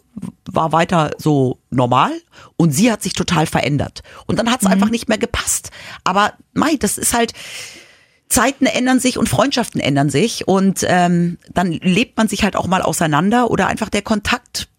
war 0.52 0.72
weiter 0.72 1.12
so 1.18 1.60
normal 1.70 2.12
und 2.58 2.72
sie 2.72 2.92
hat 2.92 3.02
sich 3.02 3.14
total 3.14 3.46
verändert. 3.46 4.02
Und 4.26 4.40
dann 4.40 4.52
hat 4.52 4.62
es 4.62 4.68
mhm. 4.68 4.74
einfach 4.74 4.90
nicht 4.90 5.10
mehr 5.10 5.18
gepasst. 5.18 5.72
Aber 6.04 6.34
Mai, 6.54 6.76
das 6.80 6.98
ist 6.98 7.14
halt 7.14 7.34
Zeiten 8.34 8.66
ändern 8.66 9.00
sich 9.00 9.20
und 9.20 9.30
Freundschaften 9.30 9.80
ändern 9.80 10.10
sich 10.10 10.48
und 10.48 10.84
ähm, 10.88 11.38
dann 11.54 11.72
lebt 11.72 12.18
man 12.18 12.28
sich 12.28 12.44
halt 12.44 12.56
auch 12.56 12.66
mal 12.66 12.82
auseinander 12.82 13.52
oder 13.52 13.68
einfach 13.68 13.90
der 13.90 14.02
Kontakt. 14.02 14.70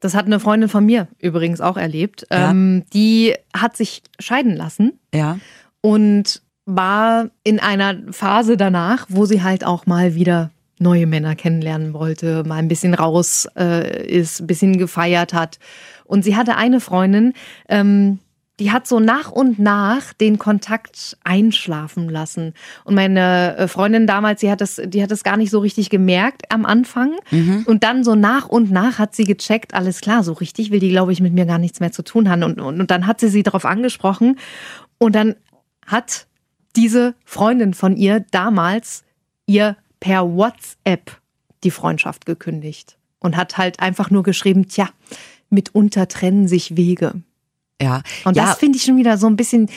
Das 0.00 0.14
hat 0.14 0.26
eine 0.26 0.38
Freundin 0.38 0.68
von 0.68 0.84
mir 0.84 1.08
übrigens 1.18 1.62
auch 1.62 1.78
erlebt. 1.78 2.26
Ja. 2.30 2.50
Ähm, 2.50 2.84
die 2.92 3.34
hat 3.56 3.74
sich 3.74 4.02
scheiden 4.18 4.54
lassen. 4.54 4.98
Ja. 5.14 5.38
Und 5.80 6.42
war 6.66 7.30
in 7.42 7.58
einer 7.58 7.96
Phase 8.10 8.58
danach, 8.58 9.06
wo 9.08 9.24
sie 9.24 9.42
halt 9.42 9.64
auch 9.64 9.86
mal 9.86 10.14
wieder 10.14 10.50
neue 10.78 11.06
Männer 11.06 11.34
kennenlernen 11.36 11.94
wollte, 11.94 12.44
mal 12.44 12.56
ein 12.56 12.68
bisschen 12.68 12.92
raus 12.92 13.48
äh, 13.56 14.06
ist, 14.06 14.40
ein 14.40 14.46
bisschen 14.46 14.76
gefeiert 14.76 15.32
hat. 15.32 15.58
Und 16.04 16.22
sie 16.22 16.36
hatte 16.36 16.56
eine 16.56 16.80
Freundin, 16.80 17.32
ähm, 17.68 18.18
die 18.60 18.70
hat 18.70 18.86
so 18.86 19.00
nach 19.00 19.32
und 19.32 19.58
nach 19.58 20.12
den 20.12 20.38
Kontakt 20.38 21.16
einschlafen 21.24 22.10
lassen. 22.10 22.52
Und 22.84 22.94
meine 22.94 23.56
äh, 23.56 23.68
Freundin 23.68 24.06
damals, 24.06 24.40
die 24.40 24.50
hat 24.50 24.60
das, 24.60 24.80
die 24.84 25.02
hat 25.02 25.10
das 25.10 25.24
gar 25.24 25.38
nicht 25.38 25.50
so 25.50 25.60
richtig 25.60 25.88
gemerkt 25.88 26.52
am 26.52 26.66
Anfang. 26.66 27.16
Mhm. 27.30 27.64
Und 27.66 27.82
dann 27.84 28.04
so 28.04 28.14
nach 28.14 28.48
und 28.48 28.70
nach 28.70 28.98
hat 28.98 29.16
sie 29.16 29.24
gecheckt, 29.24 29.72
alles 29.72 30.02
klar, 30.02 30.22
so 30.22 30.34
richtig 30.34 30.70
will 30.70 30.78
die, 30.78 30.90
glaube 30.90 31.12
ich, 31.12 31.22
mit 31.22 31.32
mir 31.32 31.46
gar 31.46 31.58
nichts 31.58 31.80
mehr 31.80 31.90
zu 31.90 32.02
tun 32.02 32.28
haben. 32.28 32.42
Und, 32.42 32.60
und, 32.60 32.80
und 32.80 32.90
dann 32.90 33.06
hat 33.06 33.18
sie 33.18 33.28
sie 33.28 33.42
darauf 33.42 33.64
angesprochen. 33.64 34.38
Und 34.98 35.14
dann 35.14 35.36
hat 35.86 36.26
diese 36.76 37.14
Freundin 37.24 37.72
von 37.72 37.96
ihr 37.96 38.20
damals 38.30 39.04
ihr 39.46 39.76
per 40.00 40.36
WhatsApp 40.36 41.18
die 41.64 41.70
Freundschaft 41.70 42.26
gekündigt. 42.26 42.98
Und 43.20 43.36
hat 43.36 43.56
halt 43.56 43.80
einfach 43.80 44.10
nur 44.10 44.22
geschrieben, 44.22 44.68
tja, 44.68 44.88
mitunter 45.48 46.08
trennen 46.08 46.46
sich 46.46 46.76
Wege. 46.76 47.22
Ja. 47.80 48.02
Und 48.24 48.36
ja. 48.36 48.46
das 48.46 48.58
finde 48.58 48.76
ich 48.78 48.84
schon 48.84 48.96
wieder 48.96 49.18
so 49.18 49.26
ein 49.26 49.36
bisschen. 49.36 49.68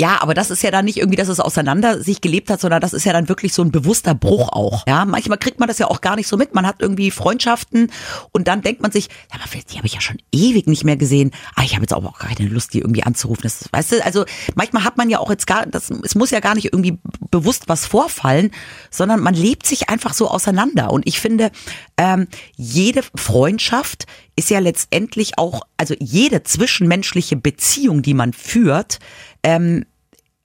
Ja, 0.00 0.22
aber 0.22 0.32
das 0.32 0.50
ist 0.50 0.62
ja 0.62 0.70
dann 0.70 0.86
nicht 0.86 0.96
irgendwie, 0.96 1.16
dass 1.16 1.28
es 1.28 1.40
auseinander 1.40 2.02
sich 2.02 2.22
gelebt 2.22 2.48
hat, 2.48 2.58
sondern 2.58 2.80
das 2.80 2.94
ist 2.94 3.04
ja 3.04 3.12
dann 3.12 3.28
wirklich 3.28 3.52
so 3.52 3.60
ein 3.60 3.70
bewusster 3.70 4.14
Bruch 4.14 4.48
auch. 4.48 4.86
Ja, 4.86 5.04
manchmal 5.04 5.36
kriegt 5.36 5.60
man 5.60 5.68
das 5.68 5.78
ja 5.78 5.88
auch 5.88 6.00
gar 6.00 6.16
nicht 6.16 6.26
so 6.26 6.38
mit. 6.38 6.54
Man 6.54 6.66
hat 6.66 6.76
irgendwie 6.78 7.10
Freundschaften 7.10 7.92
und 8.32 8.48
dann 8.48 8.62
denkt 8.62 8.80
man 8.80 8.92
sich, 8.92 9.08
ja, 9.30 9.38
aber 9.38 9.44
die 9.70 9.76
habe 9.76 9.86
ich 9.86 9.92
ja 9.92 10.00
schon 10.00 10.16
ewig 10.32 10.66
nicht 10.66 10.84
mehr 10.84 10.96
gesehen. 10.96 11.32
Ah, 11.54 11.64
ich 11.64 11.74
habe 11.74 11.82
jetzt 11.82 11.92
auch 11.92 12.18
keine 12.18 12.48
Lust, 12.48 12.72
die 12.72 12.78
irgendwie 12.78 13.02
anzurufen. 13.02 13.42
Das, 13.42 13.68
weißt 13.70 13.92
du, 13.92 14.04
also 14.04 14.24
manchmal 14.54 14.84
hat 14.84 14.96
man 14.96 15.10
ja 15.10 15.18
auch 15.18 15.28
jetzt 15.28 15.46
gar, 15.46 15.66
das, 15.66 15.90
es 15.90 16.14
muss 16.14 16.30
ja 16.30 16.40
gar 16.40 16.54
nicht 16.54 16.72
irgendwie 16.72 16.98
bewusst 17.30 17.68
was 17.68 17.84
vorfallen, 17.84 18.52
sondern 18.90 19.20
man 19.20 19.34
lebt 19.34 19.66
sich 19.66 19.90
einfach 19.90 20.14
so 20.14 20.28
auseinander. 20.28 20.92
Und 20.92 21.06
ich 21.06 21.20
finde, 21.20 21.50
ähm, 21.98 22.26
jede 22.56 23.02
Freundschaft 23.14 24.06
ist 24.40 24.48
ja 24.48 24.58
letztendlich 24.58 25.36
auch, 25.36 25.60
also 25.76 25.94
jede 26.00 26.42
zwischenmenschliche 26.42 27.36
Beziehung, 27.36 28.00
die 28.00 28.14
man 28.14 28.32
führt, 28.32 28.98
ähm, 29.42 29.84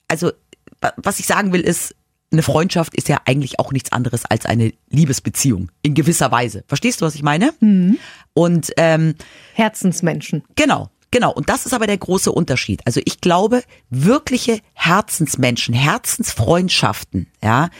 also 0.06 0.32
was 0.98 1.18
ich 1.18 1.26
sagen 1.26 1.54
will, 1.54 1.62
ist, 1.62 1.94
eine 2.30 2.42
Freundschaft 2.42 2.94
ist 2.94 3.08
ja 3.08 3.22
eigentlich 3.24 3.58
auch 3.58 3.72
nichts 3.72 3.92
anderes 3.92 4.26
als 4.26 4.44
eine 4.44 4.72
Liebesbeziehung 4.90 5.70
in 5.80 5.94
gewisser 5.94 6.30
Weise. 6.30 6.62
Verstehst 6.68 7.00
du, 7.00 7.06
was 7.06 7.14
ich 7.14 7.22
meine? 7.22 7.54
Mhm. 7.60 7.98
Und 8.34 8.70
ähm, 8.76 9.14
Herzensmenschen. 9.54 10.44
Genau. 10.56 10.90
Genau, 11.10 11.32
und 11.32 11.48
das 11.48 11.64
ist 11.64 11.72
aber 11.72 11.86
der 11.86 11.96
große 11.96 12.30
Unterschied. 12.30 12.82
Also 12.84 13.00
ich 13.06 13.22
glaube, 13.22 13.62
wirkliche 13.88 14.60
Herzensmenschen, 14.74 15.72
Herzensfreundschaften, 15.72 17.28
ja, 17.42 17.70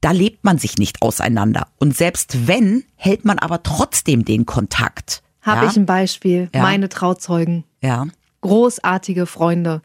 da 0.00 0.12
lebt 0.12 0.44
man 0.44 0.56
sich 0.58 0.78
nicht 0.78 1.02
auseinander. 1.02 1.66
Und 1.78 1.94
selbst 1.94 2.46
wenn, 2.46 2.84
hält 2.96 3.26
man 3.26 3.38
aber 3.38 3.62
trotzdem 3.62 4.24
den 4.24 4.46
Kontakt. 4.46 5.21
Habe 5.42 5.64
ja? 5.64 5.70
ich 5.70 5.76
ein 5.76 5.86
Beispiel. 5.86 6.48
Ja. 6.54 6.62
Meine 6.62 6.88
Trauzeugen. 6.88 7.64
Ja. 7.82 8.06
Großartige 8.40 9.26
Freunde. 9.26 9.82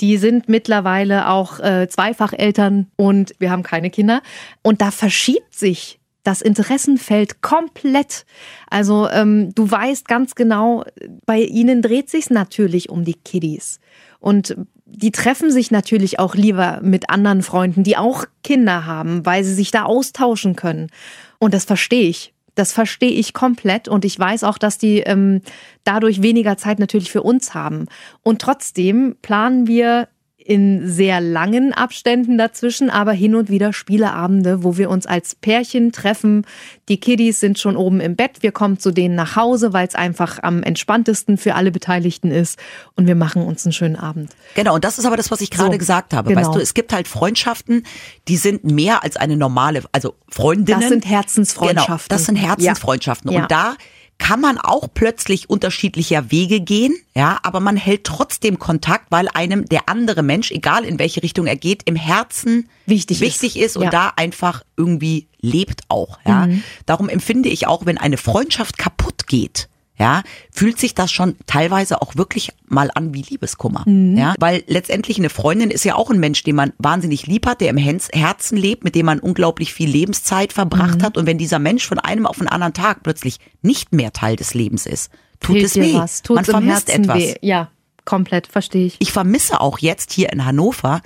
Die 0.00 0.18
sind 0.18 0.48
mittlerweile 0.48 1.28
auch 1.28 1.58
äh, 1.58 1.88
Zweifacheltern 1.88 2.88
und 2.96 3.34
wir 3.38 3.50
haben 3.50 3.62
keine 3.62 3.90
Kinder. 3.90 4.22
Und 4.62 4.80
da 4.80 4.90
verschiebt 4.90 5.54
sich 5.54 5.98
das 6.22 6.42
Interessenfeld 6.42 7.40
komplett. 7.40 8.26
Also 8.68 9.08
ähm, 9.10 9.54
du 9.54 9.70
weißt 9.70 10.08
ganz 10.08 10.34
genau, 10.34 10.84
bei 11.24 11.40
ihnen 11.40 11.82
dreht 11.82 12.10
sich 12.10 12.30
natürlich 12.30 12.90
um 12.90 13.04
die 13.04 13.14
Kiddies. 13.14 13.80
Und 14.18 14.56
die 14.86 15.12
treffen 15.12 15.50
sich 15.50 15.70
natürlich 15.70 16.18
auch 16.18 16.34
lieber 16.34 16.80
mit 16.82 17.10
anderen 17.10 17.42
Freunden, 17.42 17.84
die 17.84 17.96
auch 17.96 18.24
Kinder 18.42 18.86
haben, 18.86 19.24
weil 19.24 19.44
sie 19.44 19.54
sich 19.54 19.70
da 19.70 19.84
austauschen 19.84 20.56
können. 20.56 20.90
Und 21.38 21.54
das 21.54 21.64
verstehe 21.64 22.08
ich. 22.08 22.32
Das 22.56 22.72
verstehe 22.72 23.10
ich 23.10 23.34
komplett 23.34 23.86
und 23.86 24.04
ich 24.04 24.18
weiß 24.18 24.42
auch, 24.42 24.58
dass 24.58 24.78
die 24.78 25.00
ähm, 25.00 25.42
dadurch 25.84 26.22
weniger 26.22 26.56
Zeit 26.56 26.80
natürlich 26.80 27.12
für 27.12 27.22
uns 27.22 27.54
haben. 27.54 27.86
Und 28.22 28.40
trotzdem 28.40 29.16
planen 29.22 29.68
wir 29.68 30.08
in 30.46 30.88
sehr 30.88 31.20
langen 31.20 31.72
Abständen 31.72 32.38
dazwischen, 32.38 32.88
aber 32.88 33.12
hin 33.12 33.34
und 33.34 33.50
wieder 33.50 33.72
Spieleabende, 33.72 34.62
wo 34.62 34.76
wir 34.76 34.90
uns 34.90 35.04
als 35.04 35.34
Pärchen 35.34 35.90
treffen. 35.90 36.46
Die 36.88 37.00
Kiddies 37.00 37.40
sind 37.40 37.58
schon 37.58 37.76
oben 37.76 38.00
im 38.00 38.14
Bett, 38.14 38.42
wir 38.42 38.52
kommen 38.52 38.78
zu 38.78 38.92
denen 38.92 39.16
nach 39.16 39.34
Hause, 39.34 39.72
weil 39.72 39.88
es 39.88 39.96
einfach 39.96 40.40
am 40.42 40.62
entspanntesten 40.62 41.36
für 41.36 41.56
alle 41.56 41.72
Beteiligten 41.72 42.30
ist 42.30 42.60
und 42.94 43.08
wir 43.08 43.16
machen 43.16 43.42
uns 43.42 43.66
einen 43.66 43.72
schönen 43.72 43.96
Abend. 43.96 44.30
Genau, 44.54 44.76
und 44.76 44.84
das 44.84 44.98
ist 44.98 45.04
aber 45.04 45.16
das, 45.16 45.32
was 45.32 45.40
ich 45.40 45.50
gerade 45.50 45.72
So, 45.72 45.78
gesagt 45.78 46.14
habe. 46.14 46.28
genau. 46.28 46.42
Weißt 46.46 46.54
du, 46.54 46.60
es 46.60 46.74
gibt 46.74 46.92
halt 46.92 47.08
Freundschaften, 47.08 47.82
die 48.28 48.36
sind 48.36 48.62
mehr 48.62 49.02
als 49.02 49.16
eine 49.16 49.36
normale, 49.36 49.82
also 49.90 50.14
Freundinnen. 50.28 50.80
Das 50.80 50.88
sind 50.90 51.06
Herzensfreundschaften. 51.06 52.08
Genau, 52.08 52.18
das 52.18 52.24
sind 52.24 52.36
Herzensfreundschaften. 52.36 53.32
Ja. 53.32 53.42
Und 53.42 53.50
da 53.50 53.74
kann 54.18 54.40
man 54.40 54.58
auch 54.58 54.88
plötzlich 54.92 55.50
unterschiedlicher 55.50 56.30
Wege 56.30 56.60
gehen, 56.60 56.96
ja, 57.14 57.38
aber 57.42 57.60
man 57.60 57.76
hält 57.76 58.04
trotzdem 58.04 58.58
Kontakt, 58.58 59.06
weil 59.10 59.28
einem 59.28 59.66
der 59.66 59.88
andere 59.88 60.22
Mensch, 60.22 60.50
egal 60.50 60.84
in 60.84 60.98
welche 60.98 61.22
Richtung 61.22 61.46
er 61.46 61.56
geht, 61.56 61.82
im 61.84 61.96
Herzen 61.96 62.68
Wichtig 62.86 63.18
ist. 63.18 63.20
wichtig 63.20 63.58
ist, 63.58 63.76
und 63.76 63.84
Ja. 63.84 63.88
Mhm. 63.88 63.92
da 63.92 64.12
einfach 64.16 64.62
irgendwie 64.76 65.26
lebt 65.40 65.82
auch, 65.88 66.18
ja. 66.26 66.48
Darum 66.86 67.08
empfinde 67.08 67.48
ich 67.50 67.66
auch, 67.66 67.86
wenn 67.86 67.98
eine 67.98 68.16
Freundschaft 68.16 68.78
kaputt 68.78 69.26
geht, 69.26 69.68
ja, 69.98 70.22
fühlt 70.52 70.78
sich 70.78 70.94
das 70.94 71.10
schon 71.10 71.36
teilweise 71.46 72.02
auch 72.02 72.16
wirklich 72.16 72.50
mal 72.68 72.90
an 72.94 73.14
wie 73.14 73.22
Liebeskummer, 73.22 73.82
Mhm. 73.86 74.16
ja, 74.16 74.34
weil 74.38 74.62
letztendlich 74.66 75.18
eine 75.18 75.30
Freundin 75.30 75.70
ist 75.70 75.84
ja 75.84 75.94
auch 75.94 76.10
ein 76.10 76.20
Mensch, 76.20 76.42
den 76.42 76.56
man 76.56 76.72
wahnsinnig 76.78 77.26
lieb 77.26 77.46
hat, 77.46 77.60
der 77.60 77.70
im 77.70 77.76
Herzen 77.78 78.56
lebt, 78.58 78.84
mit 78.84 78.94
dem 78.94 79.06
man 79.06 79.18
unglaublich 79.20 79.72
viel 79.72 79.88
Lebenszeit 79.88 80.50
Mhm. 80.50 80.54
verbracht 80.54 81.02
hat 81.02 81.16
und 81.16 81.26
wenn 81.26 81.38
dieser 81.38 81.58
Mensch 81.58 81.86
von 81.86 81.98
einem 81.98 82.26
auf 82.26 82.38
den 82.38 82.48
anderen 82.48 82.74
Tag 82.74 83.02
plötzlich 83.02 83.38
nicht 83.62 83.92
mehr 83.92 84.12
Teil 84.12 84.36
des 84.36 84.52
Lebens 84.54 84.86
ist, 84.86 85.10
tut 85.40 85.56
Fehlt 85.56 85.66
es 85.66 85.74
weh. 85.76 85.94
was, 85.94 86.22
man 86.28 86.44
vermisst 86.44 86.88
Herzen 86.88 87.04
etwas. 87.04 87.18
weh. 87.18 87.34
Ja, 87.42 87.70
komplett, 88.04 88.46
verstehe 88.46 88.86
ich. 88.86 88.96
Ich 89.00 89.12
vermisse 89.12 89.60
auch 89.60 89.78
jetzt 89.78 90.12
hier 90.12 90.32
in 90.32 90.44
Hannover 90.44 91.00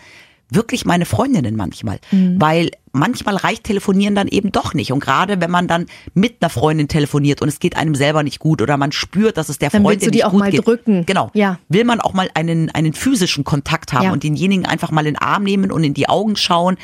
wirklich 0.51 0.85
meine 0.85 1.05
Freundinnen 1.05 1.57
manchmal, 1.57 2.01
Mhm. 2.11 2.41
weil 2.41 2.71
manchmal 2.93 3.37
reicht 3.37 3.65
telefonieren 3.65 4.15
dann 4.15 4.27
eben 4.29 4.51
doch 4.53 4.75
nicht 4.75 4.91
und 4.93 4.99
gerade 5.01 5.41
wenn 5.41 5.51
man 5.51 5.69
dann 5.69 5.87
mit 6.15 6.37
einer 6.41 6.51
Freundin 6.51 6.89
telefoniert 6.89 7.41
und 7.41 7.49
es 7.49 7.61
geht 7.61 7.77
einem 7.77 7.95
selber 7.95 8.23
nicht 8.25 8.41
gut 8.41 8.61
oder 8.63 8.77
man 8.77 8.91
spürt, 8.93 9.37
dass 9.37 9.49
es 9.49 9.59
der 9.59 9.71
Dann 9.71 9.83
Freundin 9.83 10.01
willst 10.01 10.07
du 10.07 10.11
die 10.11 10.19
nicht 10.19 10.25
auch 10.27 10.31
gut 10.33 10.41
mal 10.41 10.51
geht. 10.51 10.67
drücken. 10.67 11.07
Genau. 11.07 11.31
Ja. 11.35 11.59
Will 11.69 11.85
man 11.85 12.01
auch 12.01 12.15
mal 12.15 12.29
einen 12.35 12.69
einen 12.71 12.93
physischen 12.93 13.45
Kontakt 13.45 13.93
haben 13.93 14.05
Ja. 14.07 14.13
und 14.13 14.23
denjenigen 14.25 14.67
einfach 14.67 14.91
mal 14.91 15.01
in 15.07 15.15
den 15.15 15.19
Arm 15.23 15.45
nehmen 15.45 15.71
und 15.71 15.85
in 15.85 15.95
die 15.95 16.09
Augen 16.09 16.35
schauen, 16.37 16.77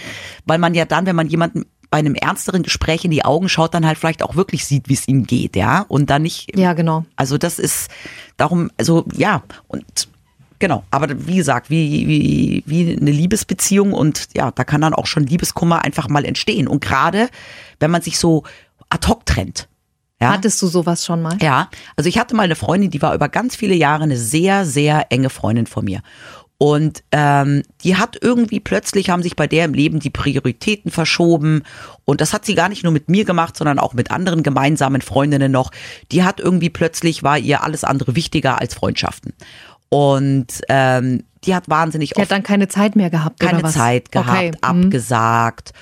weil 0.45 0.59
man 0.59 0.75
ja 0.75 0.85
dann, 0.85 1.07
wenn 1.07 1.17
man 1.17 1.27
jemanden 1.29 1.65
bei 1.91 1.99
einem 1.99 2.15
ernsteren 2.17 2.63
Gespräch 2.65 3.05
in 3.05 3.11
die 3.13 3.25
Augen 3.25 3.49
schaut, 3.49 3.73
dann 3.73 3.87
halt 3.87 3.97
vielleicht 3.97 4.23
auch 4.25 4.35
wirklich 4.35 4.65
sieht, 4.65 4.89
wie 4.89 4.95
es 4.95 5.07
ihm 5.07 5.25
geht, 5.25 5.55
ja, 5.57 5.85
und 5.89 6.11
dann 6.11 6.23
nicht 6.23 6.57
Ja, 6.59 6.73
genau. 6.73 7.05
also 7.15 7.39
das 7.39 7.59
ist 7.61 7.91
darum, 8.37 8.71
also 8.77 9.05
ja, 9.15 9.43
und 9.69 9.85
genau, 10.59 10.85
aber 10.91 11.27
wie 11.27 11.37
gesagt, 11.37 11.71
wie, 11.71 12.07
wie, 12.07 12.63
wie 12.67 12.97
eine 12.97 13.11
Liebesbeziehung 13.11 13.93
und 13.93 14.29
ja, 14.35 14.51
da 14.51 14.65
kann 14.65 14.81
dann 14.81 14.95
auch 14.95 15.07
schon 15.07 15.25
Liebeskummer 15.25 15.85
einfach 15.85 16.09
mal 16.09 16.25
entstehen. 16.25 16.69
Und 16.69 16.81
gerade 16.81 17.29
wenn 17.81 17.91
man 17.91 18.03
sich 18.03 18.19
so 18.19 18.45
ad 18.89 19.07
hoc 19.09 19.27
trennt. 19.27 19.69
Ja, 20.21 20.33
Hattest 20.33 20.63
du 20.63 20.67
sowas 20.67 21.05
schon 21.05 21.21
mal? 21.21 21.37
ja, 21.43 21.69
also 21.95 22.09
ich 22.09 22.19
hatte 22.19 22.35
mal 22.35 22.45
eine 22.45 22.57
Freundin, 22.57 22.91
die 22.91 23.03
war 23.03 23.15
über 23.15 23.29
ganz 23.29 23.55
viele 23.55 23.75
Jahre 23.75 24.05
eine 24.05 24.17
sehr, 24.17 24.65
sehr 24.65 25.13
enge 25.13 25.29
Freundin 25.29 25.67
von 25.67 25.85
mir. 25.85 26.01
Und 26.59 27.05
ähm, 27.13 27.63
die 27.83 27.97
hat 27.97 28.17
irgendwie 28.21 28.61
plötzlich 28.61 29.11
haben 29.11 29.23
sich 29.23 29.37
bei 29.37 29.47
der 29.47 29.67
im 29.67 29.75
Leben 29.75 30.01
die 30.01 30.09
Prioritäten 30.09 30.91
verschoben. 30.91 31.65
Und 32.07 32.23
das 32.23 32.33
hat 32.33 32.47
sie 32.47 32.55
gar 32.55 32.71
nicht 32.71 32.83
nur 32.83 32.93
mit 32.93 33.11
mir 33.11 33.27
gemacht, 33.27 33.57
sondern 33.57 33.79
auch 33.79 33.93
mit 33.93 34.11
anderen 34.11 34.43
gemeinsamen 34.43 35.03
Freundinnen 35.03 35.53
noch. 35.53 35.71
Die 36.13 36.25
hat 36.25 36.41
irgendwie 36.41 36.71
plötzlich 36.71 37.23
war 37.23 37.37
ihr 37.37 37.63
alles 37.63 37.85
andere 37.85 38.17
wichtiger 38.17 38.59
als 38.59 38.75
Freundschaften. 38.75 39.35
Und 39.88 40.47
ähm, 40.69 41.25
die 41.45 41.55
hat 41.55 41.69
wahnsinnig 41.69 42.11
Die 42.11 42.21
hat 42.21 42.31
dann 42.31 42.43
keine 42.43 42.69
Zeit 42.69 42.97
mehr 42.97 43.11
gehabt, 43.11 43.40
keine? 43.40 43.62
Zeit 43.64 44.11
gehabt, 44.12 44.28
Okay. 44.28 44.50
mhm. 44.50 44.85
abgesagt 44.85 45.73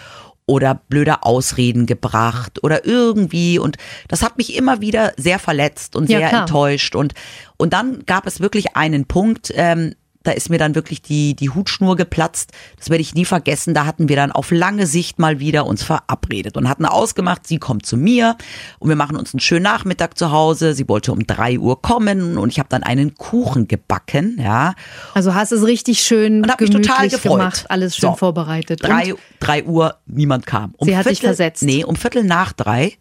oder 0.46 0.74
blöde 0.74 1.22
Ausreden 1.22 1.86
gebracht 1.86 2.62
oder 2.62 2.84
irgendwie 2.84 3.58
und 3.58 3.76
das 4.08 4.22
hat 4.22 4.36
mich 4.36 4.56
immer 4.56 4.82
wieder 4.82 5.14
sehr 5.16 5.38
verletzt 5.38 5.96
und 5.96 6.10
Ja, 6.10 6.18
sehr 6.18 6.28
klar. 6.28 6.40
enttäuscht 6.42 6.94
und 6.94 7.14
und 7.56 7.72
dann 7.72 8.04
gab 8.04 8.26
es 8.26 8.40
wirklich 8.40 8.76
einen 8.76 9.06
Punkt, 9.06 9.50
ähm, 9.56 9.94
da 10.24 10.32
ist 10.32 10.50
mir 10.50 10.58
dann 10.58 10.74
wirklich 10.74 11.00
die, 11.00 11.34
die 11.36 11.50
Hutschnur 11.50 11.96
geplatzt. 11.96 12.50
Das 12.78 12.90
werde 12.90 13.02
ich 13.02 13.14
nie 13.14 13.24
vergessen. 13.24 13.72
Da 13.74 13.86
hatten 13.86 14.08
wir 14.08 14.16
dann 14.16 14.32
auf 14.32 14.50
lange 14.50 14.86
Sicht 14.86 15.18
mal 15.18 15.38
wieder 15.38 15.66
uns 15.66 15.82
verabredet 15.82 16.56
und 16.56 16.68
hatten 16.68 16.84
ausgemacht, 16.86 17.46
sie 17.46 17.58
kommt 17.58 17.86
zu 17.86 17.96
mir 17.96 18.36
und 18.78 18.88
wir 18.88 18.96
machen 18.96 19.16
uns 19.16 19.32
einen 19.32 19.40
schönen 19.40 19.62
Nachmittag 19.62 20.18
zu 20.18 20.32
Hause. 20.32 20.74
Sie 20.74 20.88
wollte 20.88 21.12
um 21.12 21.26
drei 21.26 21.58
Uhr 21.58 21.80
kommen 21.80 22.36
und 22.38 22.50
ich 22.50 22.58
habe 22.58 22.68
dann 22.68 22.82
einen 22.82 23.14
Kuchen 23.14 23.68
gebacken, 23.68 24.38
ja. 24.42 24.74
Also 25.14 25.34
hast 25.34 25.52
es 25.52 25.64
richtig 25.64 26.00
schön 26.00 26.42
Und 26.42 26.50
hab 26.50 26.60
mich 26.60 26.70
total 26.70 27.08
gefreut. 27.08 27.32
gemacht, 27.38 27.64
alles 27.68 27.94
schön 27.96 28.10
So. 28.10 28.16
vorbereitet. 28.16 28.82
Drei, 28.82 29.12
Und? 29.14 29.20
drei 29.40 29.64
Uhr, 29.64 29.96
niemand 30.06 30.46
kam. 30.46 30.74
Um 30.78 30.88
Sie 30.88 30.96
hat 30.96 31.06
dich 31.06 31.20
versetzt. 31.20 31.62
Nee, 31.62 31.84
um 31.84 31.96
Viertel 31.96 32.24
nach 32.24 32.52
drei 32.52 32.94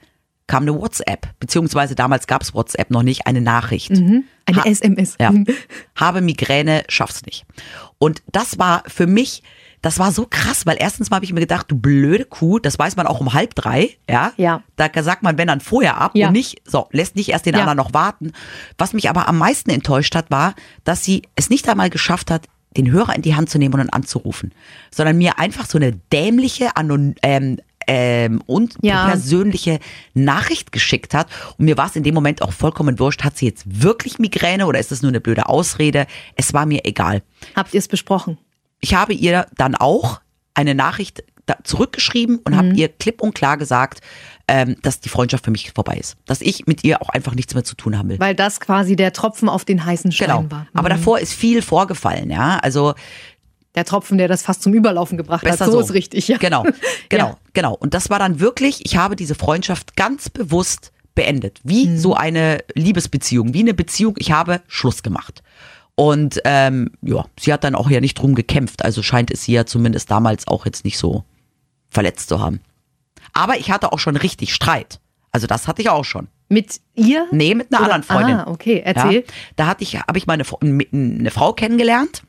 kam 0.47 0.63
eine 0.63 0.73
WhatsApp, 0.79 1.27
beziehungsweise 1.39 1.95
damals 1.95 2.27
gab 2.27 2.41
es 2.41 2.53
WhatsApp 2.53 2.89
noch 2.91 3.03
nicht, 3.03 3.25
eine 3.27 3.41
Nachricht. 3.41 3.91
Mhm. 3.91 4.25
Eine 4.45 4.57
Ha- 4.63 4.67
SMS. 4.69 5.15
Ja. 5.19 5.33
Habe 5.95 6.21
Migräne, 6.21 6.83
schaff's 6.89 7.25
nicht. 7.25 7.45
Und 7.97 8.21
das 8.31 8.59
war 8.59 8.83
für 8.87 9.07
mich, 9.07 9.41
das 9.81 9.99
war 9.99 10.11
so 10.11 10.27
krass, 10.29 10.65
weil 10.65 10.77
erstens 10.79 11.09
mal 11.09 11.17
habe 11.17 11.25
ich 11.25 11.31
mir 11.33 11.39
gedacht, 11.39 11.67
du 11.71 11.77
blöde 11.77 12.25
Kuh, 12.25 12.59
das 12.59 12.77
weiß 12.77 12.95
man 12.97 13.07
auch 13.07 13.21
um 13.21 13.33
halb 13.33 13.55
drei, 13.55 13.91
ja? 14.09 14.33
Ja. 14.37 14.63
Da 14.75 14.89
sagt 15.01 15.23
man, 15.23 15.37
wenn 15.37 15.47
dann 15.47 15.61
vorher 15.61 15.97
ab 15.97 16.11
Ja. 16.13 16.27
und 16.27 16.33
nicht, 16.33 16.61
so, 16.65 16.87
lässt 16.91 17.15
nicht 17.15 17.29
erst 17.29 17.45
den 17.45 17.53
Ja. 17.53 17.61
anderen 17.61 17.77
noch 17.77 17.93
warten. 17.93 18.33
Was 18.77 18.91
mich 18.93 19.09
aber 19.09 19.27
am 19.29 19.37
meisten 19.37 19.69
enttäuscht 19.69 20.13
hat, 20.15 20.29
war, 20.29 20.55
dass 20.83 21.03
sie 21.05 21.23
es 21.35 21.49
nicht 21.49 21.67
einmal 21.69 21.89
geschafft 21.89 22.29
hat, 22.31 22.47
den 22.75 22.91
Hörer 22.91 23.15
in 23.15 23.21
die 23.21 23.35
Hand 23.35 23.49
zu 23.49 23.59
nehmen 23.59 23.75
und 23.75 23.81
ihn 23.81 23.89
anzurufen, 23.91 24.51
sondern 24.89 25.17
mir 25.17 25.37
einfach 25.37 25.67
so 25.67 25.77
eine 25.77 25.91
dämliche, 26.11 26.75
anon 26.75 27.13
ähm, 27.21 27.59
ähm, 27.87 28.41
und 28.45 28.75
Ja. 28.81 29.05
persönliche 29.07 29.79
Nachricht 30.13 30.71
geschickt 30.71 31.13
hat. 31.13 31.27
Und 31.57 31.65
mir 31.65 31.77
war 31.77 31.87
es 31.87 31.95
in 31.95 32.03
dem 32.03 32.13
Moment 32.15 32.41
auch 32.41 32.53
vollkommen 32.53 32.99
wurscht, 32.99 33.23
hat 33.23 33.37
sie 33.37 33.45
jetzt 33.45 33.63
wirklich 33.83 34.19
Migräne 34.19 34.65
oder 34.67 34.79
ist 34.79 34.91
das 34.91 35.01
nur 35.01 35.09
eine 35.09 35.21
blöde 35.21 35.47
Ausrede? 35.47 36.07
Es 36.35 36.53
war 36.53 36.65
mir 36.65 36.81
egal. 36.85 37.21
Habt 37.55 37.73
ihr 37.73 37.79
es 37.79 37.87
besprochen? 37.87 38.37
Ich 38.79 38.95
habe 38.95 39.13
ihr 39.13 39.45
dann 39.57 39.75
auch 39.75 40.21
eine 40.53 40.75
Nachricht 40.75 41.23
zurückgeschrieben 41.63 42.37
und 42.39 42.53
Mhm. 42.53 42.57
habe 42.57 42.67
ihr 42.75 42.87
klipp 42.89 43.21
und 43.21 43.35
klar 43.35 43.57
gesagt, 43.57 43.99
ähm, 44.47 44.75
dass 44.81 44.99
die 44.99 45.09
Freundschaft 45.09 45.45
für 45.45 45.51
mich 45.51 45.71
vorbei 45.71 45.95
ist. 45.97 46.15
Dass 46.25 46.41
ich 46.41 46.67
mit 46.67 46.83
ihr 46.83 47.01
auch 47.01 47.09
einfach 47.09 47.33
nichts 47.35 47.53
mehr 47.53 47.63
zu 47.63 47.75
tun 47.75 47.97
haben 47.97 48.09
will. 48.09 48.19
Weil 48.19 48.35
das 48.35 48.59
quasi 48.59 48.95
der 48.95 49.11
Tropfen 49.13 49.49
auf 49.49 49.65
den 49.65 49.83
heißen 49.85 50.11
Stein 50.11 50.27
Genau. 50.27 50.51
war. 50.51 50.67
Aber 50.73 50.89
Mhm. 50.89 50.93
davor 50.97 51.19
ist 51.19 51.33
viel 51.33 51.61
vorgefallen, 51.61 52.29
ja. 52.29 52.59
Also 52.59 52.93
Der 53.75 53.85
Tropfen, 53.85 54.17
der 54.19 54.27
das 54.27 54.43
fast 54.43 54.61
zum 54.61 54.73
Überlaufen 54.73 55.17
gebracht 55.17 55.43
besser 55.43 55.65
hat. 55.65 55.71
So, 55.71 55.79
so. 55.79 55.85
ist 55.87 55.93
richtig, 55.93 56.27
ja. 56.27 56.37
Genau, 56.37 56.63
genau, 57.09 57.27
Ja. 57.29 57.37
genau. 57.53 57.73
Und 57.75 57.93
das 57.93 58.09
war 58.09 58.19
dann 58.19 58.39
wirklich, 58.39 58.85
ich 58.85 58.97
habe 58.97 59.15
diese 59.15 59.33
Freundschaft 59.35 59.95
ganz 59.95 60.29
bewusst 60.29 60.91
beendet. 61.15 61.59
Wie 61.63 61.87
Mhm. 61.87 61.97
so 61.97 62.13
eine 62.15 62.59
Liebesbeziehung, 62.75 63.53
wie 63.53 63.59
eine 63.61 63.73
Beziehung. 63.73 64.15
Ich 64.19 64.31
habe 64.31 64.61
Schluss 64.67 65.01
gemacht. 65.03 65.41
Und 65.95 66.39
ähm, 66.45 66.91
ja, 67.01 67.25
sie 67.39 67.53
hat 67.53 67.63
dann 67.63 67.75
auch 67.75 67.89
ja 67.89 67.99
nicht 68.01 68.15
drum 68.15 68.33
gekämpft. 68.35 68.83
Also 68.83 69.03
scheint 69.03 69.29
es 69.31 69.43
sie 69.43 69.53
ja 69.53 69.65
zumindest 69.65 70.09
damals 70.09 70.47
auch 70.47 70.65
jetzt 70.65 70.85
nicht 70.85 70.97
so 70.97 71.23
verletzt 71.89 72.29
zu 72.29 72.39
haben. 72.39 72.61
Aber 73.33 73.57
ich 73.57 73.71
hatte 73.71 73.91
auch 73.91 73.99
schon 73.99 74.15
richtig 74.17 74.53
Streit. 74.53 74.99
Also 75.31 75.45
das 75.47 75.67
hatte 75.67 75.81
ich 75.81 75.89
auch 75.89 76.05
schon. 76.05 76.27
Mit 76.49 76.79
ihr? 76.95 77.27
Nee, 77.31 77.55
mit 77.55 77.71
einer 77.71 77.85
Oder- 77.85 77.93
anderen 77.95 78.03
Freundin. 78.03 78.37
Ah, 78.37 78.47
okay, 78.51 78.81
erzähl. 78.85 79.13
Ja, 79.21 79.21
da 79.55 79.65
hatte 79.67 79.83
ich, 79.83 79.95
habe 79.99 80.17
ich 80.17 80.27
meine 80.27 80.43
eine 80.91 81.31
Frau 81.31 81.53
kennengelernt. 81.53 82.23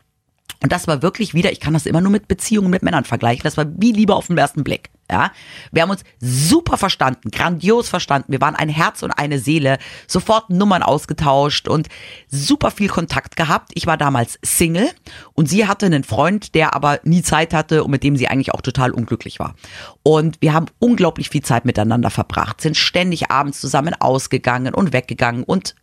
Und 0.65 0.73
das 0.73 0.87
war 0.87 1.03
wirklich 1.03 1.35
wieder, 1.35 1.53
ich 1.53 1.61
kann 1.61 1.75
das 1.75 1.85
immer 1.85 2.01
nur 2.01 2.11
mit 2.11 2.27
Beziehungen 2.27 2.71
mit 2.71 2.83
Männern 2.83 3.05
vergleichen. 3.05 3.43
Das 3.43 3.59
war 3.59 3.67
wie 3.77 3.93
Liebe 3.93 4.15
auf 4.15 4.29
den 4.29 4.39
ersten 4.39 4.65
Blick. 4.65 4.89
Ja, 5.11 5.31
wir 5.71 5.83
haben 5.83 5.91
uns 5.91 6.03
super 6.19 6.79
verstanden, 6.79 7.31
grandios 7.31 7.91
verstanden. 7.91 8.33
Wir 8.33 8.41
waren 8.41 8.57
ein 8.57 8.71
Herz 8.71 9.03
und 9.03 9.11
eine 9.11 9.39
Seele, 9.39 9.77
sofort 10.07 10.49
Nummern 10.49 10.83
ausgetauscht 10.83 11.69
und 11.69 11.89
super 12.29 12.71
viel 12.71 12.89
Kontakt 12.89 13.37
gehabt. 13.37 13.73
Ich 13.75 13.87
war 13.87 13.99
damals 13.99 14.39
Single 14.43 14.89
und 15.35 15.51
sie 15.51 15.69
hatte 15.69 15.85
einen 15.85 16.05
Freund, 16.05 16.55
der 16.55 16.75
aber 16.75 17.01
nie 17.05 17.21
Zeit 17.21 17.53
hatte 17.53 17.85
und 17.85 17.91
mit 17.91 18.03
dem 18.03 18.17
sie 18.17 18.29
eigentlich 18.29 18.55
auch 18.55 18.63
total 18.63 18.93
unglücklich 18.93 19.39
war. 19.39 19.57
Und 20.03 20.41
wir 20.41 20.55
haben 20.55 20.67
unglaublich 20.79 21.29
viel 21.29 21.43
Zeit 21.43 21.67
miteinander 21.67 22.09
verbracht, 22.09 22.63
sind 22.63 22.79
ständig 22.79 23.31
abends 23.31 23.61
zusammen 23.61 23.93
ausgegangen 23.93 24.73
und 24.73 24.95
weggegangen 24.95 25.45
und 25.45 25.75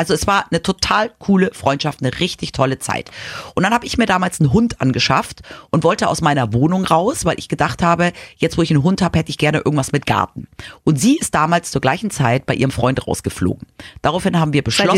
also 0.00 0.14
es 0.14 0.26
war 0.26 0.46
eine 0.50 0.62
total 0.62 1.10
coole 1.18 1.50
Freundschaft, 1.52 2.00
eine 2.00 2.18
richtig 2.20 2.52
tolle 2.52 2.78
Zeit. 2.78 3.10
Und 3.54 3.64
dann 3.64 3.74
habe 3.74 3.84
ich 3.84 3.98
mir 3.98 4.06
damals 4.06 4.40
einen 4.40 4.50
Hund 4.50 4.80
angeschafft 4.80 5.42
und 5.68 5.84
wollte 5.84 6.08
aus 6.08 6.22
meiner 6.22 6.54
Wohnung 6.54 6.86
raus, 6.86 7.26
weil 7.26 7.38
ich 7.38 7.50
gedacht 7.50 7.82
habe, 7.82 8.14
jetzt 8.38 8.56
wo 8.56 8.62
ich 8.62 8.70
einen 8.70 8.82
Hund 8.82 9.02
habe, 9.02 9.18
hätte 9.18 9.28
ich 9.28 9.36
gerne 9.36 9.58
irgendwas 9.58 9.92
mit 9.92 10.06
Garten. 10.06 10.48
Und 10.84 10.98
sie 10.98 11.18
ist 11.18 11.34
damals 11.34 11.70
zur 11.70 11.82
gleichen 11.82 12.10
Zeit 12.10 12.46
bei 12.46 12.54
ihrem 12.54 12.70
Freund 12.70 13.06
rausgeflogen. 13.06 13.68
Daraufhin 14.00 14.40
haben 14.40 14.54
wir 14.54 14.64
beschlossen, 14.64 14.94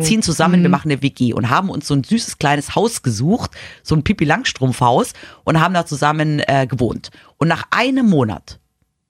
ziehen 0.04 0.22
zusammen, 0.22 0.62
wir 0.62 0.68
machen 0.68 0.90
eine 0.90 1.00
WG 1.00 1.32
und 1.32 1.48
haben 1.48 1.70
uns 1.70 1.88
so 1.88 1.94
ein 1.94 2.04
süßes 2.04 2.36
kleines 2.36 2.74
Haus 2.74 3.00
gesucht, 3.00 3.52
so 3.82 3.94
ein 3.94 4.04
Pipi 4.04 4.26
Langstrumpf 4.26 4.80
Haus 4.80 5.14
und 5.44 5.62
haben 5.62 5.72
da 5.72 5.86
zusammen 5.86 6.40
äh, 6.40 6.66
gewohnt. 6.66 7.10
Und 7.38 7.48
nach 7.48 7.64
einem 7.70 8.10
Monat 8.10 8.58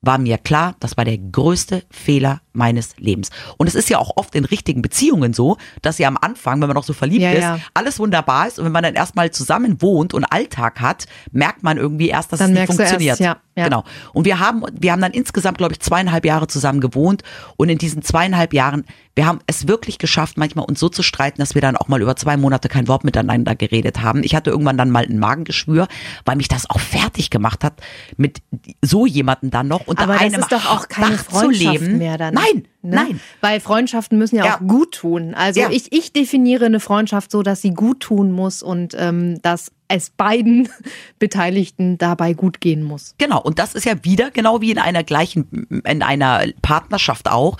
war 0.06 0.18
mir 0.18 0.38
klar, 0.38 0.74
das 0.80 0.96
war 0.96 1.04
der 1.04 1.18
größte 1.18 1.82
Fehler 1.90 2.40
meines 2.52 2.96
Lebens. 2.98 3.30
Und 3.58 3.66
es 3.66 3.74
ist 3.74 3.90
ja 3.90 3.98
auch 3.98 4.12
oft 4.16 4.34
in 4.34 4.44
richtigen 4.44 4.80
Beziehungen 4.82 5.32
so, 5.34 5.56
dass 5.82 5.98
ja 5.98 6.08
am 6.08 6.16
Anfang, 6.16 6.60
wenn 6.60 6.68
man 6.68 6.74
noch 6.76 6.84
so 6.84 6.92
verliebt 6.92 7.22
Ja, 7.22 7.32
ist, 7.32 7.42
ja. 7.42 7.58
alles 7.74 7.98
wunderbar 7.98 8.46
ist 8.48 8.58
und 8.58 8.64
wenn 8.64 8.72
man 8.72 8.82
dann 8.82 8.94
erstmal 8.94 9.30
zusammen 9.30 9.82
wohnt 9.82 10.14
und 10.14 10.24
Alltag 10.24 10.80
hat, 10.80 11.06
merkt 11.32 11.62
man 11.62 11.76
irgendwie 11.76 12.08
erst, 12.08 12.32
dass 12.32 12.38
Dann 12.38 12.52
es 12.56 12.58
nicht 12.60 12.68
du 12.68 12.72
erst, 12.72 12.78
funktioniert. 12.92 13.18
ja, 13.18 13.36
ja. 13.56 13.64
Genau. 13.64 13.84
Und 14.12 14.24
wir 14.26 14.38
haben, 14.38 14.62
wir 14.72 14.92
haben 14.92 15.00
dann 15.00 15.12
insgesamt, 15.12 15.58
glaube 15.58 15.72
ich, 15.72 15.80
zweieinhalb 15.80 16.24
Jahre 16.24 16.46
zusammen 16.46 16.80
gewohnt 16.80 17.22
und 17.56 17.68
in 17.68 17.78
diesen 17.78 18.02
zweieinhalb 18.02 18.52
Jahren, 18.52 18.84
wir 19.14 19.26
haben 19.26 19.38
es 19.46 19.66
wirklich 19.66 19.96
geschafft, 19.98 20.36
manchmal 20.36 20.66
uns 20.66 20.78
so 20.78 20.88
zu 20.90 21.02
streiten, 21.02 21.38
dass 21.40 21.54
wir 21.54 21.62
dann 21.62 21.76
auch 21.76 21.88
mal 21.88 22.02
über 22.02 22.16
zwei 22.16 22.36
Monate 22.36 22.68
kein 22.68 22.86
Wort 22.86 23.02
miteinander 23.04 23.54
geredet 23.56 24.02
haben. 24.02 24.22
Ich 24.22 24.34
hatte 24.34 24.50
irgendwann 24.50 24.76
dann 24.76 24.90
mal 24.90 25.04
ein 25.04 25.18
Magengeschwür, 25.18 25.88
weil 26.26 26.36
mich 26.36 26.48
das 26.48 26.68
auch 26.68 26.80
fertig 26.80 27.30
gemacht 27.30 27.64
hat, 27.64 27.80
mit 28.18 28.42
so 28.82 29.06
jemanden 29.06 29.50
dann 29.50 29.68
noch 29.68 29.86
unter 29.86 30.02
Aber 30.02 30.12
das 30.14 30.22
einem 30.22 30.40
ist 30.40 30.52
doch 30.52 30.66
auch 30.70 30.88
keine 30.88 31.16
Dach 31.16 31.24
Freundschaft 31.24 31.78
zu 31.78 31.84
leben. 31.84 31.98
mehr 31.98 32.18
dann. 32.18 32.34
Nein, 32.34 32.66
ne? 32.82 32.96
nein. 32.96 33.20
Weil 33.40 33.60
Freundschaften 33.60 34.18
müssen 34.18 34.36
ja, 34.36 34.44
Ja. 34.44 34.56
auch 34.56 34.60
gut 34.66 34.92
tun. 34.96 35.34
Also 35.34 35.60
Ja. 35.60 35.70
ich, 35.70 35.92
ich 35.92 36.12
definiere 36.12 36.66
eine 36.66 36.78
Freundschaft 36.80 37.30
so, 37.30 37.42
dass 37.42 37.62
sie 37.62 37.70
gut 37.70 38.00
tun 38.00 38.32
muss 38.32 38.62
und 38.62 38.94
ähm, 38.98 39.40
dass 39.40 39.72
es 39.88 40.10
beiden 40.10 40.68
Beteiligten 41.18 41.98
dabei 41.98 42.32
gut 42.34 42.60
gehen 42.60 42.82
muss. 42.82 43.14
Genau, 43.18 43.40
und 43.40 43.58
das 43.58 43.74
ist 43.74 43.84
ja 43.84 44.04
wieder 44.04 44.30
genau 44.30 44.60
wie 44.60 44.70
in 44.70 44.78
einer 44.78 45.04
gleichen, 45.04 45.66
in 45.84 46.02
einer 46.02 46.44
Partnerschaft 46.62 47.28
auch. 47.30 47.56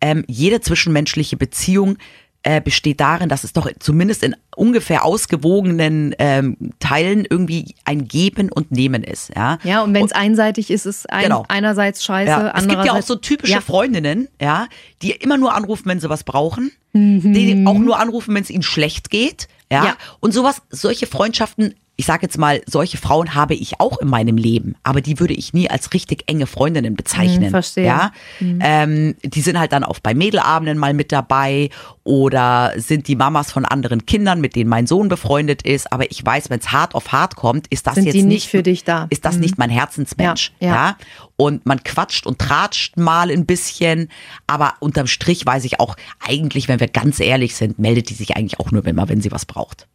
Ähm, 0.00 0.24
jede 0.28 0.60
zwischenmenschliche 0.60 1.36
Beziehung 1.36 1.96
äh, 2.42 2.60
besteht 2.60 3.00
darin, 3.00 3.28
dass 3.28 3.42
es 3.44 3.52
doch 3.52 3.68
zumindest 3.80 4.22
in 4.22 4.36
ungefähr 4.54 5.04
ausgewogenen 5.04 6.14
ähm, 6.18 6.56
Teilen 6.78 7.26
irgendwie 7.28 7.74
ein 7.84 8.06
Geben 8.06 8.52
und 8.52 8.70
Nehmen 8.70 9.02
ist. 9.02 9.32
Ja, 9.34 9.58
Ja, 9.64 9.82
und 9.82 9.94
wenn 9.94 10.04
es 10.04 10.12
einseitig 10.12 10.70
ist, 10.70 10.86
ist 10.86 11.10
ein, 11.10 11.24
Genau. 11.24 11.44
einerseits 11.48 12.04
scheiße, 12.04 12.30
Ja, 12.30 12.52
es 12.56 12.68
gibt 12.68 12.84
ja 12.84 12.92
auch 12.92 13.02
so 13.02 13.16
typische 13.16 13.54
Ja. 13.54 13.60
Freundinnen, 13.60 14.28
ja, 14.40 14.68
die 15.02 15.10
immer 15.10 15.38
nur 15.38 15.54
anrufen, 15.54 15.86
wenn 15.86 15.98
sie 15.98 16.08
was 16.08 16.22
brauchen, 16.24 16.70
Mhm. 16.92 17.32
die 17.32 17.64
auch 17.66 17.78
nur 17.78 17.98
anrufen, 17.98 18.34
wenn 18.34 18.42
es 18.42 18.50
ihnen 18.50 18.62
schlecht 18.62 19.10
geht, 19.10 19.48
ja? 19.70 19.84
Ja. 19.84 19.96
Und 20.20 20.32
sowas, 20.32 20.62
solche 20.70 21.06
Freundschaften, 21.06 21.74
ich 21.98 22.06
sage 22.06 22.22
jetzt 22.22 22.38
mal, 22.38 22.62
solche 22.66 22.98
Frauen 22.98 23.34
habe 23.34 23.54
ich 23.54 23.80
auch 23.80 23.98
in 23.98 24.08
meinem 24.08 24.36
Leben, 24.36 24.76
aber 24.82 25.00
die 25.00 25.18
würde 25.18 25.34
ich 25.34 25.52
nie 25.52 25.68
als 25.70 25.92
richtig 25.94 26.24
enge 26.26 26.46
Freundinnen 26.46 26.94
bezeichnen. 26.94 27.46
Mhm, 27.46 27.50
verstehe. 27.50 27.86
Ja, 27.86 28.12
ähm, 28.40 29.16
die 29.24 29.40
sind 29.40 29.58
halt 29.58 29.72
dann 29.72 29.82
auch 29.82 29.98
bei 30.00 30.14
Mädelabenden 30.14 30.78
mal 30.78 30.94
mit 30.94 31.10
dabei 31.10 31.70
oder 32.04 32.74
sind 32.76 33.08
die 33.08 33.16
Mamas 33.16 33.50
von 33.50 33.64
anderen 33.64 34.06
Kindern, 34.06 34.40
mit 34.40 34.56
denen 34.56 34.68
mein 34.68 34.86
Sohn 34.86 35.08
befreundet 35.08 35.62
ist. 35.62 35.90
Aber 35.92 36.10
ich 36.10 36.24
weiß, 36.24 36.50
wenn 36.50 36.60
es 36.60 36.70
hart 36.70 36.94
auf 36.94 37.12
hart 37.12 37.34
kommt, 37.34 37.66
ist 37.68 37.86
das 37.86 37.94
Sind 37.94 38.04
jetzt 38.04 38.14
die 38.14 38.22
nicht 38.22 38.36
nicht 38.36 38.48
für 38.50 38.62
dich 38.62 38.84
da. 38.84 39.06
Ist 39.10 39.24
das 39.24 39.36
nicht 39.36 39.58
mein 39.58 39.70
Herzensmensch? 39.70 40.52
Ja, 40.60 40.68
ja. 40.68 40.74
ja. 40.74 40.96
Und 41.36 41.66
man 41.66 41.82
quatscht 41.82 42.26
und 42.26 42.38
tratscht 42.38 42.96
mal 42.96 43.30
ein 43.30 43.46
bisschen, 43.46 44.08
aber 44.46 44.74
unterm 44.80 45.06
Strich 45.06 45.44
weiß 45.44 45.64
ich 45.64 45.80
auch, 45.80 45.96
eigentlich, 46.20 46.68
wenn 46.68 46.80
wir 46.80 46.88
ganz 46.88 47.20
ehrlich 47.20 47.54
sind, 47.56 47.78
meldet 47.78 48.10
die 48.10 48.14
sich 48.14 48.36
eigentlich 48.36 48.60
auch 48.60 48.70
nur, 48.70 48.82
mal, 48.92 49.08
wenn 49.08 49.20
sie 49.20 49.32
was 49.32 49.44
braucht. 49.44 49.86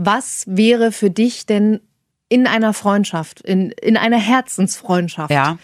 Was 0.00 0.44
wäre 0.46 0.92
für 0.92 1.10
dich 1.10 1.44
denn 1.44 1.80
in 2.28 2.46
einer 2.46 2.72
Freundschaft, 2.72 3.40
in, 3.40 3.70
in 3.72 3.96
einer 3.96 4.18
Herzensfreundschaft, 4.18 5.30
Ja, 5.32 5.58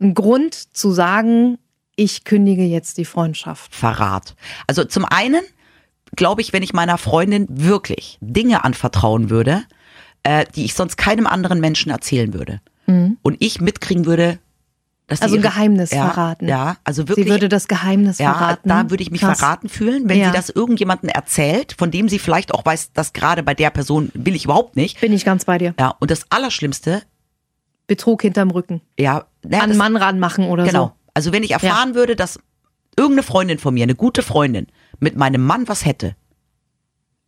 ein 0.00 0.14
Grund 0.14 0.54
zu 0.76 0.92
sagen, 0.92 1.58
ich 1.96 2.24
kündige 2.24 2.62
jetzt 2.62 2.98
die 2.98 3.04
Freundschaft? 3.04 3.74
Verrat. 3.74 4.36
Also 4.68 4.84
zum 4.84 5.04
einen 5.04 5.42
glaube 6.14 6.40
ich, 6.40 6.52
wenn 6.52 6.62
ich 6.62 6.72
meiner 6.72 6.98
Freundin 6.98 7.46
wirklich 7.50 8.18
Dinge 8.20 8.62
anvertrauen 8.64 9.28
würde, 9.28 9.64
äh, 10.22 10.44
die 10.54 10.64
ich 10.64 10.74
sonst 10.74 10.96
keinem 10.96 11.26
anderen 11.26 11.60
Menschen 11.60 11.90
erzählen 11.90 12.32
würde. 12.32 12.60
Und 12.86 13.36
ich 13.40 13.60
mitkriegen 13.60 14.04
würde, 14.06 14.34
Mhm. 14.34 14.38
Also 15.06 15.34
ein 15.36 15.42
Geheimnis 15.42 15.90
ja, 15.90 16.08
verraten. 16.08 16.48
Ja, 16.48 16.78
also 16.82 17.06
wirklich. 17.08 17.26
Sie 17.26 17.30
würde 17.30 17.48
das 17.50 17.68
Geheimnis 17.68 18.18
ja, 18.18 18.32
verraten. 18.32 18.68
da 18.68 18.88
würde 18.90 19.02
ich 19.02 19.10
mich 19.10 19.20
Krass. 19.20 19.38
verraten 19.38 19.68
fühlen, 19.68 20.08
wenn 20.08 20.18
Ja. 20.18 20.26
sie 20.26 20.32
das 20.32 20.48
irgendjemandem 20.48 21.10
erzählt, 21.10 21.74
von 21.78 21.90
dem 21.90 22.08
sie 22.08 22.18
vielleicht 22.18 22.54
auch 22.54 22.64
weiß, 22.64 22.92
dass 22.92 23.12
gerade 23.12 23.42
bei 23.42 23.52
der 23.54 23.68
Person 23.70 24.10
will 24.14 24.34
ich 24.34 24.44
überhaupt 24.46 24.76
nicht. 24.76 25.00
Bin 25.00 25.12
ich 25.12 25.24
ganz 25.26 25.44
bei 25.44 25.58
dir. 25.58 25.74
Ja, 25.78 25.94
und 26.00 26.10
das 26.10 26.24
Allerschlimmste, 26.30 27.02
Betrug 27.86 28.22
hinterm 28.22 28.50
Rücken. 28.50 28.80
ja, 28.98 29.26
naja, 29.42 29.62
An 29.62 29.68
das, 29.68 29.78
Mann 29.78 29.96
ranmachen 29.96 30.46
oder 30.46 30.64
genau. 30.64 30.86
so. 30.86 30.92
Also 31.12 31.32
wenn 31.32 31.42
ich 31.42 31.50
erfahren 31.50 31.94
würde, 31.94 32.16
dass 32.16 32.40
irgendeine 32.96 33.24
Freundin 33.24 33.58
von 33.58 33.74
mir, 33.74 33.82
eine 33.82 33.94
gute 33.94 34.22
Freundin, 34.22 34.68
mit 35.00 35.16
meinem 35.16 35.44
Mann 35.44 35.68
was 35.68 35.84
hätte, 35.84 36.16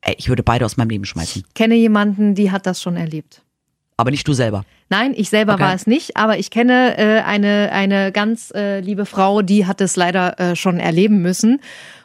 ey, 0.01 0.15
ich 0.17 0.31
würde 0.31 0.43
beide 0.43 0.65
aus 0.65 0.79
meinem 0.79 0.89
Leben 0.89 1.05
schmeißen. 1.05 1.45
Kenne 1.55 1.75
jemanden, 1.75 2.35
die 2.35 2.51
hat 2.51 2.65
das 2.67 2.81
schon 2.81 2.97
erlebt. 2.97 3.43
Aber 3.97 4.11
nicht 4.11 4.29
du 4.29 4.35
selber. 4.35 4.65
Nein, 4.91 5.15
ich 5.17 5.31
selber 5.31 5.55
Okay. 5.55 5.63
war 5.63 5.75
es 5.75 5.87
nicht, 5.87 6.17
aber 6.17 6.39
ich 6.39 6.51
kenne 6.51 6.97
äh, 6.99 7.23
eine, 7.23 7.71
eine 7.73 8.13
ganz 8.13 8.53
äh, 8.55 8.81
liebe 8.81 9.07
Frau, 9.07 9.43
die 9.43 9.67
hat 9.67 9.81
es 9.81 9.97
leider 9.97 10.39
äh, 10.39 10.57
schon 10.57 10.79
erleben 10.79 11.23
müssen. 11.23 11.61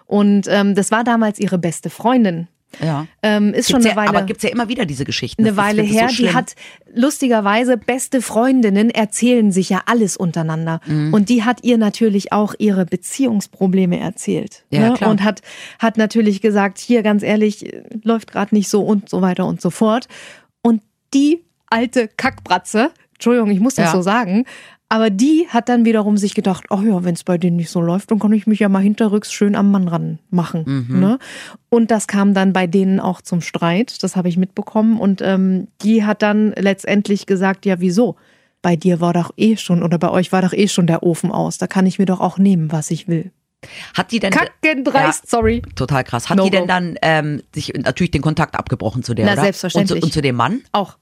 Und 0.05 0.47
ähm, 0.47 0.73
das 0.75 0.91
war 0.91 1.03
damals 1.03 1.39
ihre 1.39 1.57
beste 1.57 1.89
Freundin. 1.89 2.47
Ja. 2.81 3.07
Ähm, 3.21 3.53
ist 3.53 3.69
schon 3.69 3.81
Gibt's 3.81 3.97
eine 3.97 4.01
ja, 4.05 4.09
Weile. 4.09 4.17
aber 4.17 4.25
gibt's 4.25 4.43
ja 4.43 4.49
immer 4.49 4.69
wieder 4.69 4.85
diese 4.85 5.03
Geschichten. 5.03 5.45
eine 5.45 5.57
Weile 5.57 5.81
her. 5.81 6.07
so 6.09 6.15
die 6.15 6.33
hat 6.33 6.55
lustigerweise 6.93 7.75
beste 7.77 8.21
Freundinnen 8.21 8.89
erzählen 8.89 9.51
sich 9.51 9.69
ja 9.69 9.81
alles 9.85 10.15
untereinander. 10.15 10.79
Mhm. 10.85 11.13
Und 11.13 11.27
die 11.27 11.43
hat 11.43 11.63
ihr 11.63 11.77
natürlich 11.77 12.31
auch 12.31 12.53
ihre 12.57 12.85
Beziehungsprobleme 12.85 13.99
erzählt. 13.99 14.63
Ja, 14.69 14.89
ne? 14.89 14.93
klar. 14.93 15.09
Und 15.09 15.23
hat, 15.23 15.41
hat 15.79 15.97
natürlich 15.97 16.41
gesagt, 16.41 16.79
hier 16.79 17.03
ganz 17.03 17.23
ehrlich, 17.23 17.73
äh, 17.73 17.83
läuft 18.03 18.31
gerade 18.31 18.55
nicht 18.55 18.69
so 18.69 18.81
und 18.81 19.09
so 19.09 19.21
weiter 19.21 19.45
und 19.45 19.61
so 19.61 19.69
fort. 19.69 20.07
Und 20.61 20.81
die 21.13 21.41
alte 21.71 22.07
Kackbratze, 22.07 22.91
Entschuldigung, 23.13 23.49
ich 23.51 23.59
muss 23.59 23.75
das 23.75 23.87
Ja. 23.87 23.91
so 23.91 24.01
sagen, 24.01 24.45
aber 24.89 25.09
die 25.09 25.47
hat 25.47 25.69
dann 25.69 25.85
wiederum 25.85 26.17
sich 26.17 26.35
gedacht, 26.35 26.65
ach 26.69 26.81
ja, 26.83 27.03
wenn 27.05 27.13
es 27.13 27.23
bei 27.23 27.37
denen 27.37 27.55
nicht 27.55 27.69
so 27.69 27.79
läuft, 27.79 28.11
dann 28.11 28.19
kann 28.19 28.33
ich 28.33 28.45
mich 28.45 28.59
ja 28.59 28.67
mal 28.67 28.81
hinterrücks 28.81 29.31
schön 29.31 29.55
am 29.55 29.71
Mann 29.71 29.87
ran 29.87 30.19
machen. 30.29 30.63
Mhm. 30.89 30.99
Ne? 30.99 31.19
Und 31.69 31.91
das 31.91 32.07
kam 32.07 32.33
dann 32.33 32.51
bei 32.51 32.67
denen 32.67 32.99
auch 32.99 33.21
zum 33.21 33.39
Streit, 33.39 34.03
das 34.03 34.17
habe 34.17 34.27
ich 34.27 34.35
mitbekommen. 34.35 34.99
Und 34.99 35.21
ähm, 35.21 35.69
die 35.81 36.03
hat 36.03 36.21
dann 36.21 36.51
letztendlich 36.57 37.25
gesagt, 37.25 37.65
ja, 37.65 37.79
wieso? 37.79 38.17
Bei 38.61 38.75
dir 38.75 38.99
war 38.99 39.13
doch 39.13 39.31
eh 39.37 39.55
schon, 39.55 39.81
oder 39.81 39.97
bei 39.97 40.09
euch 40.09 40.33
war 40.33 40.41
doch 40.41 40.51
eh 40.53 40.67
schon 40.67 40.87
der 40.87 41.03
Ofen 41.03 41.31
aus. 41.31 41.57
Da 41.57 41.67
kann 41.67 41.85
ich 41.85 41.97
mir 41.97 42.05
doch 42.05 42.19
auch 42.19 42.37
nehmen, 42.37 42.71
was 42.71 42.91
ich 42.91 43.07
will. 43.07 43.31
Hat 43.95 44.11
die 44.11 44.19
denn 44.19 44.31
Kackendreist, 44.31 45.29
sorry. 45.29 45.61
total 45.75 46.03
krass. 46.03 46.29
Hat 46.29 46.37
No 46.37 46.45
die 46.45 46.49
denn 46.49 46.61
go. 46.61 46.67
dann 46.67 46.95
ähm, 47.01 47.43
sich 47.53 47.71
natürlich 47.75 48.11
den 48.11 48.21
Kontakt 48.21 48.55
abgebrochen 48.55 49.03
zu 49.03 49.13
der? 49.13 49.25
Na, 49.25 49.33
oder? 49.33 49.41
selbstverständlich. 49.43 49.97
Und 49.97 50.01
zu, 50.01 50.05
und 50.07 50.13
zu 50.13 50.21
dem 50.21 50.35
Mann? 50.35 50.61
Auch. 50.71 50.97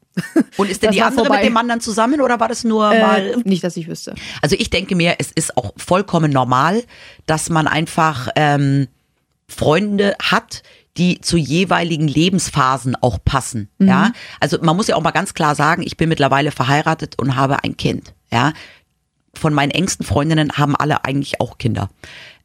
Und 0.57 0.69
ist 0.69 0.81
denn 0.83 0.87
Das 0.89 0.95
die 0.95 1.01
andere 1.01 1.25
vorbei. 1.25 1.37
mit 1.37 1.45
dem 1.47 1.53
Mann 1.53 1.69
dann 1.69 1.79
zusammen 1.79 2.19
oder 2.19 2.39
war 2.39 2.49
das 2.49 2.63
nur 2.65 2.91
Äh, 2.93 3.01
mal? 3.01 3.37
nicht, 3.45 3.63
dass 3.63 3.77
ich 3.77 3.87
wüsste. 3.87 4.15
Also 4.41 4.55
ich 4.59 4.69
denke 4.69 4.95
mir, 4.95 5.15
es 5.19 5.31
ist 5.31 5.55
auch 5.55 5.71
vollkommen 5.77 6.31
normal, 6.31 6.83
dass 7.25 7.49
man 7.49 7.67
einfach 7.67 8.27
ähm, 8.35 8.87
Freunde 9.47 10.15
hat, 10.21 10.63
die 10.97 11.21
zu 11.21 11.37
jeweiligen 11.37 12.07
Lebensphasen 12.07 12.97
auch 12.99 13.19
passen. 13.23 13.69
Mhm. 13.77 13.87
Ja, 13.87 14.11
also 14.41 14.57
man 14.61 14.75
muss 14.75 14.87
ja 14.87 14.95
auch 14.97 15.01
mal 15.03 15.11
ganz 15.11 15.33
klar 15.33 15.55
sagen, 15.55 15.81
ich 15.83 15.95
bin 15.95 16.09
mittlerweile 16.09 16.51
verheiratet 16.51 17.17
und 17.17 17.35
habe 17.37 17.63
ein 17.63 17.77
Kind. 17.77 18.13
Ja, 18.31 18.51
von 19.33 19.53
meinen 19.53 19.71
engsten 19.71 20.05
Freundinnen 20.05 20.53
haben 20.57 20.75
alle 20.75 21.05
eigentlich 21.05 21.39
auch 21.39 21.57
Kinder. 21.57 21.89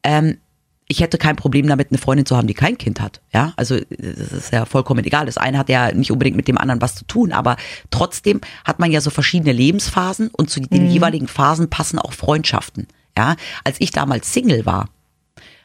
Ähm, 0.05 0.39
ich 0.87 1.01
hätte 1.01 1.17
kein 1.17 1.37
Problem 1.37 1.67
damit, 1.67 1.89
eine 1.91 1.99
Freundin 1.99 2.27
zu 2.27 2.37
haben, 2.37 2.47
die 2.47 2.55
kein 2.55 2.77
Kind 2.77 3.01
hat. 3.01 3.23
Ja, 3.33 3.55
also 3.57 3.79
das 3.81 4.33
ist 4.33 4.53
ja 4.53 4.67
vollkommen 4.67 5.03
egal. 5.05 5.27
Das 5.27 5.39
eine 5.39 5.57
hat 5.59 5.71
ja 5.71 5.93
nicht 5.93 6.13
unbedingt 6.13 6.37
mit 6.37 6.47
dem 6.47 6.59
anderen 6.59 6.83
was 6.83 6.95
zu 6.95 7.07
tun, 7.07 7.33
aber 7.33 7.57
trotzdem 7.91 8.43
hat 8.65 8.79
man 8.79 8.93
ja 8.93 9.01
so 9.01 9.11
verschiedene 9.11 9.53
Lebensphasen 9.53 10.29
und 10.29 10.51
zu 10.51 10.61
den 10.61 10.91
jeweiligen 10.91 11.27
Phasen 11.27 11.71
passen 11.71 11.99
auch 11.99 12.13
Freundschaften. 12.13 12.87
Ja, 13.17 13.37
als 13.63 13.81
ich 13.81 13.93
damals 13.93 14.33
Single 14.33 14.67
war, 14.67 14.91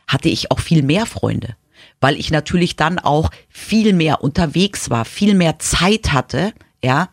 hatte 0.07 0.29
ich 0.29 0.51
auch 0.51 0.59
viel 0.59 0.83
mehr 0.83 1.05
Freunde, 1.05 1.55
weil 1.99 2.15
ich 2.15 2.31
natürlich 2.31 2.77
dann 2.77 2.97
auch 2.97 3.29
viel 3.49 3.93
mehr 3.93 4.23
unterwegs 4.23 4.89
war, 4.89 5.03
viel 5.03 5.33
mehr 5.33 5.59
Zeit 5.59 6.13
hatte, 6.13 6.53
ja. 6.81 7.09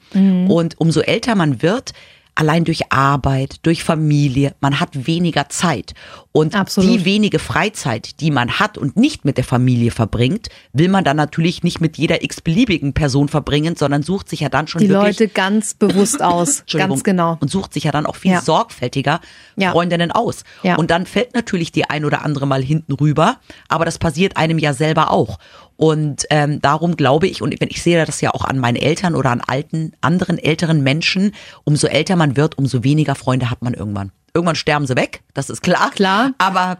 Und 0.49 0.79
umso 0.79 1.01
älter 1.01 1.35
man 1.35 1.61
wird, 1.61 1.93
allein 2.37 2.65
durch 2.65 2.93
Arbeit, 2.93 3.57
durch 3.63 3.83
Familie, 3.83 4.55
man 4.61 4.79
hat 4.79 5.07
weniger 5.07 5.49
Zeit. 5.49 5.95
Und 6.33 6.55
Absolut. 6.55 6.91
die 6.91 7.05
wenige 7.07 7.39
Freizeit, 7.39 8.21
die 8.21 8.31
man 8.31 8.59
hat 8.61 8.77
und 8.77 8.97
nicht 8.97 9.25
mit 9.25 9.39
der 9.39 9.45
Familie 9.45 9.91
verbringt, 9.91 10.49
will 10.75 10.89
man 10.89 11.03
dann 11.03 11.17
natürlich 11.17 11.63
nicht 11.63 11.81
mit 11.81 11.97
jeder 11.97 12.23
x-beliebigen 12.23 12.93
Person 12.93 13.29
verbringen, 13.29 13.75
sondern 13.75 14.03
sucht 14.03 14.29
sich 14.29 14.41
ja 14.41 14.51
dann 14.51 14.69
schon 14.69 14.83
Die 14.83 14.87
Leute 14.87 15.29
ganz 15.29 15.73
bewusst 15.75 16.23
aus. 16.23 16.65
Ganz 16.71 17.03
genau. 17.05 17.39
Und 17.41 17.51
sucht 17.51 17.73
sich 17.73 17.85
ja 17.85 17.91
dann 17.91 18.05
auch 18.07 18.17
viel 18.17 18.33
Ja. 18.33 18.43
sorgfältiger 18.43 19.21
Ja. 19.57 19.73
Freundinnen 19.73 20.13
aus. 20.13 20.45
Ja. 20.63 20.77
Und 20.77 20.91
dann 20.91 21.07
fällt 21.07 21.35
natürlich 21.35 21.73
die 21.73 21.89
ein 21.89 22.05
oder 22.05 22.23
andere 22.23 22.47
mal 22.47 22.63
hinten 22.63 22.93
rüber, 22.93 23.39
aber 23.69 23.87
das 23.87 23.99
passiert 23.99 24.37
einem 24.37 24.59
ja 24.59 24.75
selber 24.75 25.11
auch. 25.11 25.39
Und 25.77 26.25
ähm, 26.31 26.61
darum 26.63 26.97
glaube 26.97 27.27
ich, 27.27 27.43
und 27.43 27.59
wenn 27.61 27.69
ich 27.69 27.83
sehe 27.83 28.05
das 28.05 28.21
ja 28.21 28.31
auch 28.33 28.45
an 28.45 28.59
meinen 28.59 28.77
Eltern 28.77 29.15
oder 29.15 29.31
an 29.31 29.43
alten, 29.47 29.93
anderen 30.01 30.39
älteren 30.39 30.83
Menschen, 30.83 31.33
umso 31.65 31.87
älter 31.87 32.17
man 32.17 32.37
wird, 32.37 32.57
umso 32.59 32.83
weniger 32.83 33.15
Freunde 33.15 33.51
hat 33.51 33.63
man 33.63 33.75
irgendwann. 33.75 34.13
Irgendwann 34.35 34.57
sterben 34.57 34.87
sie 34.87 34.97
weg, 34.97 35.23
das 35.35 35.51
ist 35.51 35.63
klar. 35.63 35.91
Klar. 35.91 36.33
Aber 36.39 36.79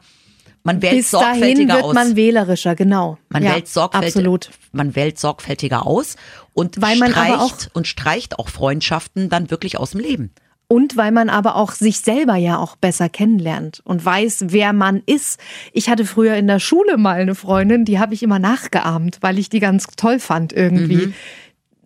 man 0.63 0.83
wählt 0.83 0.97
Bis 0.97 1.11
dahin 1.11 1.29
sorgfältiger 1.29 1.75
wird 1.75 1.85
aus. 1.85 1.95
man 1.95 2.17
wählerischer, 2.17 2.75
genau. 2.75 3.19
Man 3.29 3.45
ja, 3.45 3.55
wählt 3.55 3.69
sorgfältig, 3.69 4.17
Absolut. 4.17 4.51
man 4.73 4.97
wählt 4.97 5.19
sorgfältiger 5.19 5.87
aus 5.87 6.17
und 6.55 6.81
Weil 6.83 6.99
man 6.99 7.13
streicht 7.13 7.39
auch- 7.39 7.57
und 7.75 7.87
streicht 7.87 8.39
auch 8.39 8.49
Freundschaften 8.49 9.29
dann 9.29 9.51
wirklich 9.51 9.79
aus 9.79 9.93
dem 9.93 10.01
Leben. 10.01 10.33
Und 10.69 10.97
weil 10.97 11.13
man 11.13 11.29
aber 11.29 11.55
auch 11.55 11.73
sich 11.73 12.01
selber 12.01 12.35
ja 12.35 12.59
auch 12.59 12.75
besser 12.75 13.09
kennenlernt 13.09 13.83
und 13.85 14.05
weiß, 14.05 14.47
wer 14.49 14.73
man 14.73 15.03
ist. 15.07 15.39
Ich 15.73 15.89
hatte 15.89 16.05
früher 16.05 16.35
in 16.35 16.49
der 16.49 16.59
Schule 16.59 16.97
mal 16.97 17.21
eine 17.21 17.37
Freundin, 17.37 17.85
die 17.85 18.01
habe 18.01 18.15
ich 18.15 18.23
immer 18.25 18.41
nachgeahmt, 18.41 19.19
weil 19.21 19.39
ich 19.39 19.49
die 19.49 19.61
ganz 19.61 19.87
toll 19.97 20.19
fand 20.19 20.53
irgendwie. 20.53 21.07
Mhm. 21.07 21.15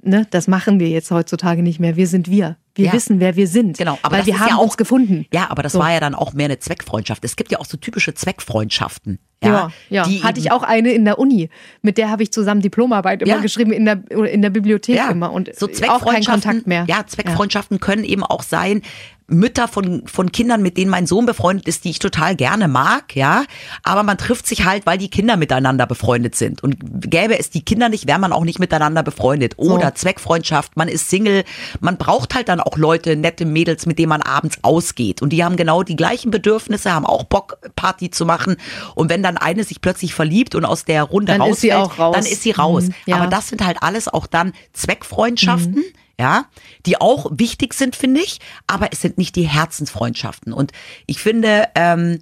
Ne, 0.02 0.26
das 0.30 0.48
machen 0.48 0.80
wir 0.80 0.88
jetzt 0.88 1.10
heutzutage 1.10 1.62
nicht 1.62 1.78
mehr. 1.78 1.96
Wir 1.96 2.06
sind 2.06 2.30
wir. 2.30 2.56
Wir 2.74 2.86
ja. 2.86 2.92
wissen, 2.92 3.20
wer 3.20 3.36
wir 3.36 3.46
sind. 3.46 3.76
Genau, 3.76 3.98
aber 4.02 4.18
weil 4.18 4.26
wir 4.26 4.38
haben 4.38 4.48
ja 4.48 4.56
auch, 4.56 4.62
uns 4.62 4.76
gefunden. 4.76 5.26
Ja, 5.32 5.50
aber 5.50 5.62
das 5.62 5.72
so. 5.72 5.78
war 5.78 5.92
ja 5.92 6.00
dann 6.00 6.14
auch 6.14 6.32
mehr 6.32 6.46
eine 6.46 6.58
Zweckfreundschaft. 6.58 7.24
Es 7.24 7.36
gibt 7.36 7.52
ja 7.52 7.58
auch 7.58 7.66
so 7.66 7.76
typische 7.76 8.14
Zweckfreundschaften. 8.14 9.18
Ja, 9.42 9.70
ja. 9.88 10.06
ja. 10.06 10.22
hatte 10.22 10.40
ich 10.40 10.52
auch 10.52 10.62
eine 10.62 10.92
in 10.92 11.04
der 11.04 11.18
Uni. 11.18 11.50
Mit 11.82 11.98
der 11.98 12.10
habe 12.10 12.22
ich 12.22 12.32
zusammen 12.32 12.60
Diplomarbeit 12.62 13.22
immer 13.22 13.36
ja. 13.36 13.40
geschrieben 13.40 13.72
in 13.72 13.84
der 13.84 14.02
in 14.10 14.42
der 14.42 14.50
Bibliothek 14.50 15.00
immer 15.10 15.32
und 15.32 15.50
so 15.54 15.68
auch 15.88 16.04
kein 16.04 16.24
Kontakt 16.24 16.66
mehr. 16.66 16.84
Ja, 16.88 17.06
Zweckfreundschaften 17.06 17.80
können 17.80 18.04
eben 18.04 18.22
auch 18.22 18.42
sein, 18.42 18.82
Mütter 19.30 19.68
von, 19.68 20.02
von 20.06 20.32
Kindern, 20.32 20.60
mit 20.62 20.76
denen 20.76 20.90
mein 20.90 21.06
Sohn 21.06 21.24
befreundet 21.24 21.68
ist, 21.68 21.84
die 21.84 21.90
ich 21.90 21.98
total 21.98 22.36
gerne 22.36 22.68
mag, 22.68 23.14
ja. 23.14 23.44
Aber 23.82 24.02
man 24.02 24.18
trifft 24.18 24.46
sich 24.46 24.64
halt, 24.64 24.86
weil 24.86 24.98
die 24.98 25.08
Kinder 25.08 25.36
miteinander 25.36 25.86
befreundet 25.86 26.34
sind. 26.34 26.62
Und 26.62 26.76
gäbe 27.08 27.38
es 27.38 27.50
die 27.50 27.64
Kinder 27.64 27.88
nicht, 27.88 28.06
wäre 28.06 28.18
man 28.18 28.32
auch 28.32 28.44
nicht 28.44 28.58
miteinander 28.58 29.02
befreundet. 29.02 29.54
Oder 29.56 29.88
so. 29.88 29.94
Zweckfreundschaft, 29.94 30.76
man 30.76 30.88
ist 30.88 31.08
Single. 31.08 31.44
Man 31.80 31.96
braucht 31.96 32.34
halt 32.34 32.48
dann 32.48 32.60
auch 32.60 32.76
Leute, 32.76 33.16
nette 33.16 33.44
Mädels, 33.44 33.86
mit 33.86 33.98
denen 33.98 34.10
man 34.10 34.22
abends 34.22 34.58
ausgeht. 34.62 35.22
Und 35.22 35.30
die 35.30 35.44
haben 35.44 35.56
genau 35.56 35.82
die 35.82 35.96
gleichen 35.96 36.30
Bedürfnisse, 36.30 36.92
haben 36.92 37.06
auch 37.06 37.24
Bock, 37.24 37.58
Party 37.76 38.10
zu 38.10 38.26
machen. 38.26 38.56
Und 38.94 39.10
wenn 39.10 39.22
dann 39.22 39.36
eine 39.36 39.64
sich 39.64 39.80
plötzlich 39.80 40.14
verliebt 40.14 40.54
und 40.54 40.64
aus 40.64 40.84
der 40.84 41.04
Runde 41.04 41.32
dann 41.32 41.40
rausfällt, 41.40 41.98
raus. 41.98 42.14
dann 42.14 42.26
ist 42.26 42.42
sie 42.42 42.50
raus. 42.50 42.84
Mhm, 42.84 42.94
ja. 43.06 43.16
Aber 43.16 43.28
das 43.28 43.48
sind 43.48 43.64
halt 43.64 43.82
alles 43.82 44.08
auch 44.08 44.26
dann 44.26 44.52
Zweckfreundschaften. 44.72 45.76
Mhm 45.76 45.84
ja, 46.20 46.44
die 46.86 47.00
auch 47.00 47.30
wichtig 47.32 47.72
sind, 47.74 47.96
finde 47.96 48.20
ich, 48.20 48.40
aber 48.66 48.92
es 48.92 49.00
sind 49.00 49.16
nicht 49.16 49.34
die 49.36 49.48
Herzensfreundschaften. 49.48 50.52
Und 50.52 50.72
ich 51.06 51.18
finde, 51.18 51.68
ähm, 51.74 52.20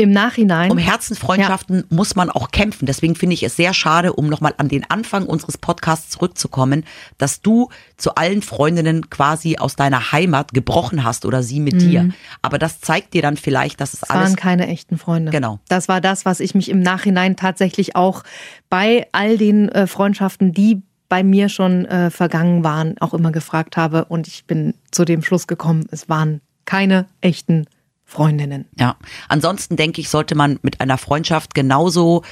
im 0.00 0.12
Nachhinein. 0.12 0.70
Um 0.70 0.78
Herzensfreundschaften 0.78 1.78
ja. 1.78 1.84
muss 1.90 2.14
man 2.14 2.30
auch 2.30 2.52
kämpfen. 2.52 2.86
Deswegen 2.86 3.16
finde 3.16 3.34
ich 3.34 3.42
es 3.42 3.56
sehr 3.56 3.74
schade, 3.74 4.12
um 4.12 4.28
nochmal 4.28 4.54
an 4.56 4.68
den 4.68 4.88
Anfang 4.88 5.26
unseres 5.26 5.58
Podcasts 5.58 6.10
zurückzukommen, 6.10 6.84
dass 7.18 7.42
du 7.42 7.68
zu 7.96 8.14
allen 8.14 8.40
Freundinnen 8.40 9.10
quasi 9.10 9.56
aus 9.58 9.74
deiner 9.74 10.12
Heimat 10.12 10.54
gebrochen 10.54 11.02
hast 11.02 11.26
oder 11.26 11.42
sie 11.42 11.58
mit 11.58 11.74
mhm. 11.74 11.78
dir. 11.80 12.08
Aber 12.42 12.58
das 12.58 12.80
zeigt 12.80 13.12
dir 13.12 13.22
dann 13.22 13.36
vielleicht, 13.36 13.80
dass 13.80 13.92
es 13.92 14.00
das 14.00 14.10
alles. 14.10 14.28
Waren 14.28 14.36
keine 14.36 14.68
echten 14.68 14.98
Freunde. 14.98 15.32
Genau. 15.32 15.58
Das 15.68 15.88
war 15.88 16.00
das, 16.00 16.24
was 16.24 16.38
ich 16.38 16.54
mich 16.54 16.68
im 16.68 16.78
Nachhinein 16.78 17.34
tatsächlich 17.34 17.96
auch 17.96 18.22
bei 18.70 19.08
all 19.10 19.36
den 19.36 19.68
äh, 19.68 19.88
Freundschaften, 19.88 20.52
die 20.52 20.82
bei 21.08 21.22
mir 21.22 21.48
schon 21.48 21.86
äh, 21.86 22.10
vergangen 22.10 22.64
waren, 22.64 22.96
auch 22.98 23.14
immer 23.14 23.32
gefragt 23.32 23.76
habe. 23.76 24.04
Und 24.06 24.28
ich 24.28 24.44
bin 24.44 24.74
zu 24.90 25.04
dem 25.04 25.22
Schluss 25.22 25.46
gekommen, 25.46 25.86
es 25.90 26.08
waren 26.08 26.40
keine 26.64 27.06
echten 27.20 27.66
Freundinnen. 28.04 28.66
Ja, 28.78 28.96
ansonsten 29.28 29.76
denke 29.76 30.00
ich, 30.00 30.08
sollte 30.08 30.34
man 30.34 30.58
mit 30.62 30.80
einer 30.80 30.98
Freundschaft 30.98 31.54
genauso 31.54 32.22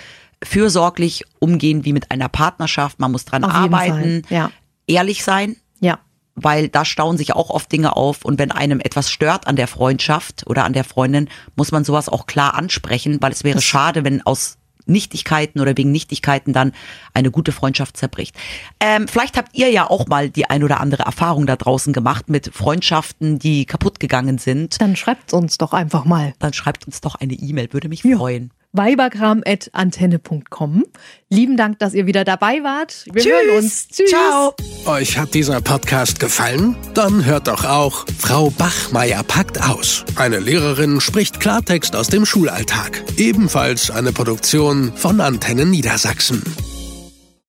fürsorglich 0.43 1.25
umgehen 1.39 1.85
wie 1.85 1.93
mit 1.93 2.11
einer 2.11 2.29
Partnerschaft. 2.29 2.99
Man 2.99 3.13
muss 3.13 3.25
dran 3.25 3.45
Auf 3.45 3.53
arbeiten, 3.53 4.23
ja. 4.29 4.51
ehrlich 4.87 5.25
sein. 5.25 5.57
Ja. 5.81 5.99
Weil 6.35 6.69
da 6.69 6.85
stauen 6.85 7.17
sich 7.17 7.35
auch 7.35 7.49
oft 7.49 7.73
Dinge 7.73 7.97
auf 7.97 8.25
und 8.25 8.39
wenn 8.39 8.53
einem 8.53 8.81
etwas 8.81 9.11
stört 9.11 9.47
an 9.47 9.57
der 9.57 9.69
Freundschaft 9.69 10.47
oder 10.47 10.65
an 10.65 10.75
der 10.75 10.85
Freundin, 10.85 11.29
muss 11.57 11.73
man 11.73 11.85
sowas 11.85 12.11
auch 12.11 12.27
klar 12.27 12.55
ansprechen, 12.55 13.19
weil 13.21 13.33
es 13.33 13.43
wäre 13.43 13.55
das 13.55 13.65
schade, 13.65 14.05
wenn 14.05 14.21
aus 14.21 14.59
Nichtigkeiten 14.87 15.61
oder 15.61 15.77
wegen 15.77 15.93
Nichtigkeiten 15.93 16.53
dann 16.53 16.73
eine 17.15 17.31
gute 17.31 17.53
Freundschaft 17.53 17.97
zerbricht. 17.97 18.35
Ähm, 18.81 19.09
vielleicht 19.09 19.37
habt 19.37 19.57
ihr 19.57 19.71
ja 19.71 19.89
auch 19.89 20.07
mal 20.07 20.31
die 20.31 20.49
ein 20.49 20.65
oder 20.65 20.81
andere 20.81 21.05
Erfahrung 21.05 21.47
da 21.47 21.57
draußen 21.57 21.93
gemacht 21.93 22.29
mit 22.29 22.51
Freundschaften, 22.55 23.39
die 23.39 23.67
kaputt 23.67 24.01
gegangen 24.01 24.39
sind. 24.39 24.81
Dann 24.81 24.97
schreibt 24.97 25.33
uns 25.33 25.59
doch 25.59 25.73
einfach 25.73 26.05
mal. 26.05 26.35
Dann 26.39 26.53
schreibt 26.53 26.87
uns 26.87 27.01
doch 27.01 27.17
eine 27.17 27.35
E-Mail, 27.35 27.73
würde 27.73 27.89
mich 27.89 28.03
ja. 28.03 28.17
freuen 28.17 28.51
weiberkram.antenne.com. 28.77 30.85
Lieben 31.29 31.57
Dank, 31.57 31.79
dass 31.79 31.95
ihr 31.95 32.07
wieder 32.07 32.25
dabei 32.25 32.63
wart. 32.63 33.05
Wir 33.13 33.23
Tschüss. 33.23 33.33
hören 33.33 33.59
uns. 33.59 33.89
Tschüss. 33.89 34.11
Ciao. 34.11 34.55
Euch 34.87 35.19
hat 35.19 35.35
dieser 35.35 35.61
Podcast 35.61 36.21
gefallen? 36.21 36.77
Dann 36.95 37.25
hört 37.25 37.49
doch 37.49 37.65
auch 37.65 38.07
Frau 38.19 38.51
Bachmeier 38.51 39.23
packt 39.23 39.63
aus. 39.63 40.05
Eine 40.17 40.39
Lehrerin 40.39 41.01
spricht 41.01 41.41
Klartext 41.41 41.97
aus 41.97 42.09
dem 42.09 42.27
Schulalltag. 42.27 43.03
Ebenfalls 43.17 43.91
eine 43.91 44.13
Produktion 44.13 44.93
von 44.95 45.21
Antenne 45.21 45.67
Niedersachsen. 45.67 46.43